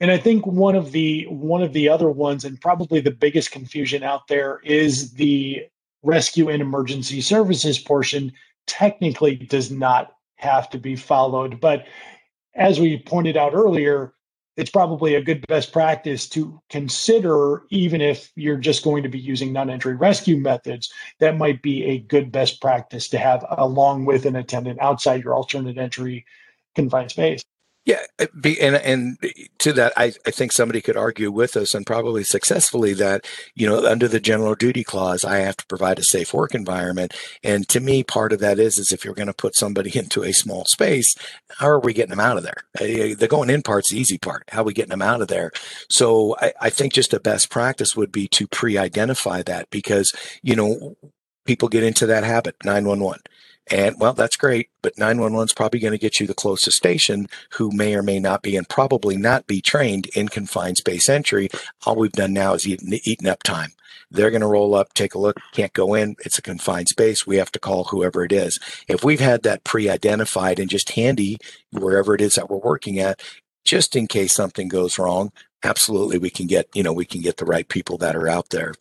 And 0.00 0.10
I 0.10 0.18
think 0.18 0.46
one 0.46 0.76
of 0.76 0.92
the 0.92 1.26
one 1.28 1.62
of 1.62 1.72
the 1.72 1.88
other 1.88 2.10
ones, 2.10 2.44
and 2.44 2.60
probably 2.60 3.00
the 3.00 3.10
biggest 3.10 3.50
confusion 3.50 4.02
out 4.02 4.26
there, 4.28 4.60
is 4.64 5.12
the 5.14 5.66
rescue 6.02 6.48
and 6.48 6.60
emergency 6.60 7.20
services 7.20 7.78
portion 7.78 8.32
technically 8.66 9.36
does 9.36 9.70
not 9.70 10.12
have 10.36 10.68
to 10.70 10.78
be 10.78 10.96
followed. 10.96 11.60
But 11.60 11.86
as 12.54 12.80
we 12.80 12.98
pointed 12.98 13.36
out 13.36 13.54
earlier, 13.54 14.12
it's 14.56 14.70
probably 14.70 15.14
a 15.14 15.22
good 15.22 15.46
best 15.46 15.72
practice 15.72 16.28
to 16.30 16.60
consider, 16.68 17.62
even 17.70 18.00
if 18.02 18.30
you're 18.36 18.58
just 18.58 18.84
going 18.84 19.02
to 19.02 19.08
be 19.08 19.18
using 19.18 19.52
non 19.52 19.70
entry 19.70 19.94
rescue 19.94 20.36
methods, 20.36 20.92
that 21.20 21.38
might 21.38 21.62
be 21.62 21.84
a 21.84 21.98
good 21.98 22.30
best 22.30 22.60
practice 22.60 23.08
to 23.08 23.18
have 23.18 23.46
along 23.56 24.04
with 24.04 24.26
an 24.26 24.36
attendant 24.36 24.78
outside 24.80 25.24
your 25.24 25.34
alternate 25.34 25.78
entry 25.78 26.26
confined 26.74 27.10
space. 27.10 27.42
Yeah, 27.84 28.02
uh, 28.20 28.26
and 28.60 28.76
and 28.76 29.18
to 29.58 29.72
that, 29.72 29.92
I, 29.96 30.12
I 30.24 30.30
think 30.30 30.52
somebody 30.52 30.80
could 30.80 30.96
argue 30.96 31.32
with 31.32 31.56
us, 31.56 31.74
and 31.74 31.84
probably 31.84 32.22
successfully, 32.22 32.92
that 32.94 33.26
you 33.56 33.68
know 33.68 33.84
under 33.84 34.06
the 34.06 34.20
general 34.20 34.54
duty 34.54 34.84
clause, 34.84 35.24
I 35.24 35.38
have 35.38 35.56
to 35.56 35.66
provide 35.66 35.98
a 35.98 36.04
safe 36.04 36.32
work 36.32 36.54
environment. 36.54 37.12
And 37.42 37.68
to 37.70 37.80
me, 37.80 38.04
part 38.04 38.32
of 38.32 38.38
that 38.38 38.60
is 38.60 38.78
is 38.78 38.92
if 38.92 39.04
you're 39.04 39.14
going 39.14 39.26
to 39.26 39.34
put 39.34 39.56
somebody 39.56 39.98
into 39.98 40.22
a 40.22 40.32
small 40.32 40.64
space, 40.66 41.12
how 41.58 41.66
are 41.66 41.80
we 41.80 41.92
getting 41.92 42.10
them 42.10 42.20
out 42.20 42.36
of 42.36 42.44
there? 42.44 42.62
The 42.78 43.26
going 43.28 43.50
in 43.50 43.62
part's 43.62 43.90
the 43.90 43.98
easy 43.98 44.18
part. 44.18 44.44
How 44.50 44.60
are 44.60 44.66
we 44.66 44.74
getting 44.74 44.90
them 44.90 45.02
out 45.02 45.20
of 45.20 45.26
there? 45.26 45.50
So 45.90 46.36
I, 46.40 46.52
I 46.60 46.70
think 46.70 46.92
just 46.92 47.12
a 47.12 47.18
best 47.18 47.50
practice 47.50 47.96
would 47.96 48.12
be 48.12 48.28
to 48.28 48.46
pre-identify 48.46 49.42
that 49.42 49.70
because 49.70 50.12
you 50.40 50.54
know 50.54 50.96
people 51.46 51.68
get 51.68 51.82
into 51.82 52.06
that 52.06 52.22
habit. 52.22 52.54
Nine 52.64 52.84
one 52.84 53.00
one 53.00 53.20
and 53.72 53.98
well, 53.98 54.12
that's 54.12 54.36
great, 54.36 54.68
but 54.82 54.98
911 54.98 55.46
is 55.46 55.54
probably 55.54 55.80
going 55.80 55.92
to 55.92 55.98
get 55.98 56.20
you 56.20 56.26
the 56.26 56.34
closest 56.34 56.76
station 56.76 57.26
who 57.52 57.70
may 57.72 57.94
or 57.94 58.02
may 58.02 58.20
not 58.20 58.42
be 58.42 58.54
and 58.54 58.68
probably 58.68 59.16
not 59.16 59.46
be 59.46 59.62
trained 59.62 60.08
in 60.14 60.28
confined 60.28 60.76
space 60.76 61.08
entry. 61.08 61.48
All 61.86 61.96
we've 61.96 62.12
done 62.12 62.34
now 62.34 62.52
is 62.52 62.68
eaten, 62.68 62.92
eaten 62.92 63.26
up 63.26 63.42
time. 63.42 63.70
They're 64.10 64.30
going 64.30 64.42
to 64.42 64.46
roll 64.46 64.74
up, 64.74 64.92
take 64.92 65.14
a 65.14 65.18
look, 65.18 65.38
can't 65.52 65.72
go 65.72 65.94
in. 65.94 66.16
It's 66.22 66.36
a 66.36 66.42
confined 66.42 66.88
space. 66.88 67.26
We 67.26 67.38
have 67.38 67.50
to 67.52 67.58
call 67.58 67.84
whoever 67.84 68.22
it 68.26 68.32
is. 68.32 68.60
If 68.88 69.02
we've 69.02 69.20
had 69.20 69.42
that 69.44 69.64
pre 69.64 69.88
identified 69.88 70.58
and 70.58 70.68
just 70.68 70.90
handy 70.90 71.38
wherever 71.70 72.14
it 72.14 72.20
is 72.20 72.34
that 72.34 72.50
we're 72.50 72.58
working 72.58 72.98
at, 72.98 73.22
just 73.64 73.96
in 73.96 74.06
case 74.06 74.34
something 74.34 74.68
goes 74.68 74.98
wrong, 74.98 75.32
absolutely 75.64 76.18
we 76.18 76.28
can 76.28 76.46
get, 76.46 76.68
you 76.74 76.82
know, 76.82 76.92
we 76.92 77.06
can 77.06 77.22
get 77.22 77.38
the 77.38 77.46
right 77.46 77.68
people 77.68 77.96
that 77.98 78.16
are 78.16 78.28
out 78.28 78.50
there. 78.50 78.74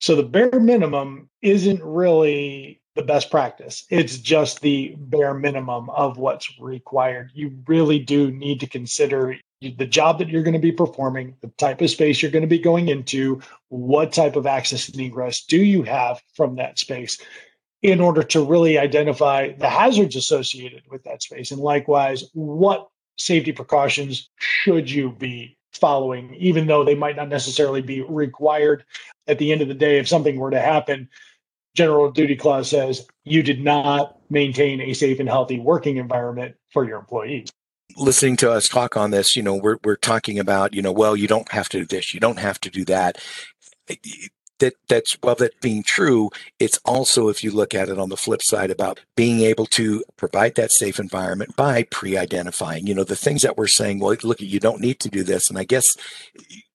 So 0.00 0.14
the 0.14 0.22
bare 0.22 0.60
minimum 0.60 1.30
isn't 1.42 1.82
really 1.82 2.80
the 2.98 3.04
best 3.04 3.30
practice. 3.30 3.84
It's 3.90 4.18
just 4.18 4.60
the 4.60 4.94
bare 4.98 5.32
minimum 5.32 5.88
of 5.90 6.18
what's 6.18 6.58
required. 6.58 7.30
You 7.32 7.56
really 7.68 8.00
do 8.00 8.32
need 8.32 8.58
to 8.60 8.66
consider 8.66 9.36
the 9.60 9.86
job 9.86 10.18
that 10.18 10.28
you're 10.28 10.42
going 10.42 10.54
to 10.54 10.60
be 10.60 10.72
performing, 10.72 11.36
the 11.40 11.48
type 11.58 11.80
of 11.80 11.90
space 11.90 12.20
you're 12.20 12.32
going 12.32 12.42
to 12.42 12.48
be 12.48 12.58
going 12.58 12.88
into, 12.88 13.40
what 13.68 14.12
type 14.12 14.34
of 14.34 14.46
access 14.46 14.88
and 14.88 15.00
egress 15.00 15.44
do 15.44 15.58
you 15.58 15.84
have 15.84 16.20
from 16.34 16.56
that 16.56 16.78
space 16.78 17.18
in 17.82 18.00
order 18.00 18.24
to 18.24 18.44
really 18.44 18.78
identify 18.78 19.52
the 19.52 19.68
hazards 19.68 20.16
associated 20.16 20.82
with 20.90 21.04
that 21.04 21.22
space. 21.22 21.52
And 21.52 21.60
likewise, 21.60 22.24
what 22.34 22.88
safety 23.16 23.52
precautions 23.52 24.28
should 24.38 24.90
you 24.90 25.12
be 25.12 25.56
following, 25.72 26.34
even 26.34 26.66
though 26.66 26.84
they 26.84 26.96
might 26.96 27.14
not 27.14 27.28
necessarily 27.28 27.82
be 27.82 28.02
required 28.02 28.84
at 29.28 29.38
the 29.38 29.52
end 29.52 29.62
of 29.62 29.68
the 29.68 29.74
day 29.74 29.98
if 29.98 30.08
something 30.08 30.36
were 30.36 30.50
to 30.50 30.60
happen 30.60 31.08
general 31.74 32.10
duty 32.10 32.36
clause 32.36 32.68
says 32.68 33.06
you 33.24 33.42
did 33.42 33.62
not 33.62 34.18
maintain 34.30 34.80
a 34.80 34.92
safe 34.94 35.20
and 35.20 35.28
healthy 35.28 35.58
working 35.58 35.96
environment 35.96 36.54
for 36.72 36.84
your 36.84 36.98
employees 36.98 37.50
listening 37.96 38.36
to 38.36 38.50
us 38.50 38.68
talk 38.68 38.96
on 38.96 39.10
this, 39.10 39.36
you 39.36 39.42
know, 39.42 39.54
we're 39.54 39.78
we're 39.84 39.96
talking 39.96 40.38
about, 40.38 40.74
you 40.74 40.82
know, 40.82 40.92
well, 40.92 41.16
you 41.16 41.26
don't 41.28 41.50
have 41.52 41.68
to 41.70 41.80
do 41.80 41.86
this, 41.86 42.14
you 42.14 42.20
don't 42.20 42.38
have 42.38 42.60
to 42.60 42.70
do 42.70 42.84
that. 42.86 43.18
That 44.58 44.74
that's 44.88 45.16
well, 45.22 45.36
that 45.36 45.60
being 45.60 45.84
true, 45.86 46.30
it's 46.58 46.80
also 46.84 47.28
if 47.28 47.44
you 47.44 47.52
look 47.52 47.74
at 47.74 47.88
it 47.88 47.98
on 47.98 48.08
the 48.08 48.16
flip 48.16 48.42
side 48.42 48.70
about 48.70 49.00
being 49.16 49.40
able 49.40 49.66
to 49.66 50.02
provide 50.16 50.56
that 50.56 50.72
safe 50.72 50.98
environment 50.98 51.54
by 51.54 51.84
pre-identifying, 51.84 52.86
you 52.86 52.94
know, 52.94 53.04
the 53.04 53.14
things 53.16 53.42
that 53.42 53.56
we're 53.56 53.68
saying. 53.68 54.00
Well, 54.00 54.16
look, 54.24 54.40
you 54.40 54.58
don't 54.58 54.80
need 54.80 54.98
to 55.00 55.08
do 55.08 55.22
this, 55.22 55.48
and 55.48 55.58
I 55.58 55.64
guess 55.64 55.84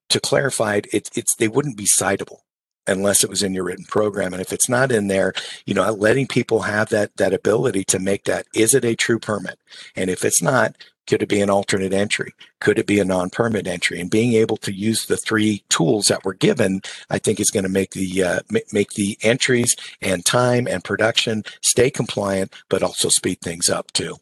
to 0.09 0.19
clarify, 0.19 0.81
it, 0.93 1.09
it's 1.13 1.35
they 1.35 1.49
wouldn't 1.49 1.77
be 1.77 1.85
citable 1.85 2.39
unless 2.87 3.23
it 3.23 3.29
was 3.29 3.43
in 3.43 3.53
your 3.53 3.65
written 3.65 3.85
program. 3.85 4.33
And 4.33 4.41
if 4.41 4.53
it's 4.53 4.69
not 4.69 4.91
in 4.91 5.07
there, 5.07 5.33
you 5.65 5.73
know, 5.73 5.91
letting 5.91 6.27
people 6.27 6.61
have 6.61 6.89
that 6.89 7.15
that 7.17 7.33
ability 7.33 7.83
to 7.85 7.99
make 7.99 8.25
that 8.25 8.45
is 8.53 8.73
it 8.73 8.85
a 8.85 8.95
true 8.95 9.19
permit? 9.19 9.59
And 9.95 10.09
if 10.09 10.23
it's 10.25 10.41
not, 10.41 10.75
could 11.07 11.21
it 11.21 11.29
be 11.29 11.41
an 11.41 11.49
alternate 11.49 11.93
entry? 11.93 12.33
Could 12.61 12.79
it 12.79 12.87
be 12.87 12.99
a 12.99 13.05
non-permit 13.05 13.67
entry? 13.67 13.99
And 13.99 14.09
being 14.09 14.33
able 14.33 14.57
to 14.57 14.73
use 14.73 15.05
the 15.05 15.17
three 15.17 15.63
tools 15.69 16.05
that 16.05 16.23
were 16.23 16.33
given, 16.33 16.81
I 17.09 17.19
think 17.19 17.39
is 17.39 17.51
going 17.51 17.63
to 17.63 17.69
make 17.69 17.91
the 17.91 18.23
uh, 18.23 18.39
make 18.71 18.91
the 18.91 19.17
entries 19.21 19.75
and 20.01 20.25
time 20.25 20.67
and 20.67 20.83
production 20.83 21.43
stay 21.61 21.89
compliant, 21.89 22.53
but 22.69 22.83
also 22.83 23.09
speed 23.09 23.41
things 23.41 23.69
up 23.69 23.91
too. 23.91 24.17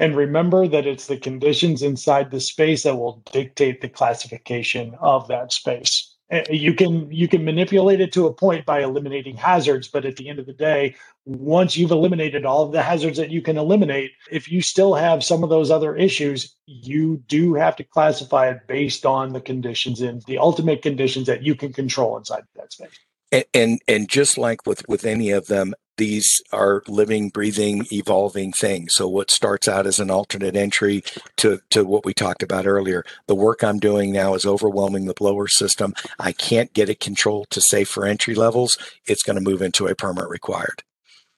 And 0.00 0.16
remember 0.16 0.66
that 0.66 0.86
it's 0.86 1.06
the 1.06 1.18
conditions 1.18 1.82
inside 1.82 2.30
the 2.30 2.40
space 2.40 2.84
that 2.84 2.96
will 2.96 3.22
dictate 3.32 3.82
the 3.82 3.88
classification 3.88 4.94
of 4.98 5.28
that 5.28 5.52
space. 5.52 6.09
Eh, 6.30 6.44
you 6.50 6.74
can 6.74 7.10
you 7.10 7.26
can 7.26 7.44
manipulate 7.44 8.00
it 8.00 8.12
to 8.12 8.26
a 8.26 8.32
point 8.32 8.64
by 8.64 8.82
eliminating 8.82 9.36
hazards 9.36 9.88
but 9.88 10.04
at 10.04 10.16
the 10.16 10.28
end 10.28 10.38
of 10.38 10.46
the 10.46 10.52
day 10.52 10.94
once 11.24 11.76
you've 11.76 11.90
eliminated 11.90 12.46
all 12.46 12.62
of 12.62 12.70
the 12.70 12.82
hazards 12.82 13.18
that 13.18 13.30
you 13.30 13.42
can 13.42 13.58
eliminate 13.58 14.12
if 14.30 14.50
you 14.50 14.62
still 14.62 14.94
have 14.94 15.24
some 15.24 15.42
of 15.42 15.50
those 15.50 15.72
other 15.72 15.96
issues 15.96 16.54
you 16.66 17.16
do 17.26 17.54
have 17.54 17.74
to 17.74 17.82
classify 17.82 18.48
it 18.48 18.60
based 18.68 19.04
on 19.04 19.32
the 19.32 19.40
conditions 19.40 20.00
in 20.00 20.20
the 20.28 20.38
ultimate 20.38 20.82
conditions 20.82 21.26
that 21.26 21.42
you 21.42 21.56
can 21.56 21.72
control 21.72 22.16
inside 22.16 22.44
that 22.54 22.72
space. 22.72 22.98
And, 23.32 23.44
and 23.52 23.80
and 23.88 24.08
just 24.08 24.38
like 24.38 24.66
with 24.66 24.88
with 24.88 25.04
any 25.04 25.30
of 25.30 25.48
them 25.48 25.74
these 26.00 26.42
are 26.50 26.82
living, 26.88 27.28
breathing, 27.28 27.86
evolving 27.92 28.52
things. 28.52 28.94
So 28.94 29.06
what 29.06 29.30
starts 29.30 29.68
out 29.68 29.86
as 29.86 30.00
an 30.00 30.10
alternate 30.10 30.56
entry 30.56 31.04
to, 31.36 31.60
to 31.68 31.84
what 31.84 32.06
we 32.06 32.14
talked 32.14 32.42
about 32.42 32.66
earlier, 32.66 33.04
the 33.26 33.34
work 33.34 33.62
I'm 33.62 33.78
doing 33.78 34.10
now 34.10 34.32
is 34.34 34.46
overwhelming 34.46 35.04
the 35.04 35.12
blower 35.12 35.46
system. 35.46 35.92
I 36.18 36.32
can't 36.32 36.72
get 36.72 36.88
it 36.88 37.00
controlled 37.00 37.50
to 37.50 37.60
safe 37.60 37.90
for 37.90 38.06
entry 38.06 38.34
levels. 38.34 38.78
It's 39.06 39.22
going 39.22 39.36
to 39.36 39.42
move 39.42 39.60
into 39.60 39.86
a 39.88 39.94
permit 39.94 40.30
required. 40.30 40.82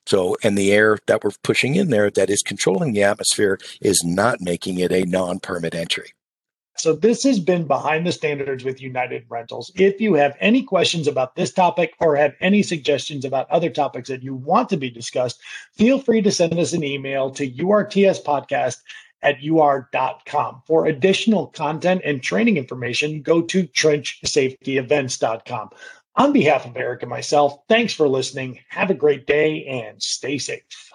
So, 0.05 0.37
and 0.43 0.57
the 0.57 0.71
air 0.71 0.97
that 1.07 1.25
we're 1.25 1.31
pushing 1.43 1.75
in 1.75 1.89
there 1.89 2.09
that 2.11 2.29
is 2.29 2.41
controlling 2.41 2.93
the 2.93 3.03
atmosphere 3.03 3.59
is 3.81 4.01
not 4.05 4.39
making 4.39 4.79
it 4.79 4.93
a 4.93 5.03
non-permit 5.03 5.75
entry. 5.75 6.13
So 6.75 6.93
this 6.93 7.23
has 7.23 7.39
been 7.39 7.67
Behind 7.67 8.05
the 8.05 8.11
Standards 8.11 8.63
with 8.63 8.81
United 8.81 9.25
Rentals. 9.29 9.71
If 9.75 10.01
you 10.01 10.15
have 10.15 10.35
any 10.39 10.63
questions 10.63 11.07
about 11.07 11.35
this 11.35 11.53
topic 11.53 11.93
or 11.99 12.15
have 12.15 12.33
any 12.41 12.63
suggestions 12.63 13.25
about 13.25 13.49
other 13.49 13.69
topics 13.69 14.09
that 14.09 14.23
you 14.23 14.33
want 14.33 14.69
to 14.69 14.77
be 14.77 14.89
discussed, 14.89 15.39
feel 15.73 15.99
free 15.99 16.21
to 16.21 16.31
send 16.31 16.57
us 16.59 16.73
an 16.73 16.83
email 16.83 17.29
to 17.31 17.49
urtspodcast 17.49 18.77
at 19.21 19.37
ur.com. 19.43 20.61
For 20.67 20.87
additional 20.87 21.47
content 21.47 22.01
and 22.03 22.21
training 22.21 22.57
information, 22.57 23.21
go 23.21 23.41
to 23.43 23.63
trenchsafetyevents.com. 23.63 25.69
On 26.15 26.31
behalf 26.31 26.65
of 26.65 26.77
Eric 26.77 27.01
and 27.01 27.09
myself, 27.09 27.57
thanks 27.67 27.93
for 27.93 28.07
listening. 28.07 28.59
Have 28.69 28.91
a 28.91 28.95
great 28.95 29.25
day 29.25 29.65
and 29.65 30.01
stay 30.01 30.37
safe. 30.37 30.92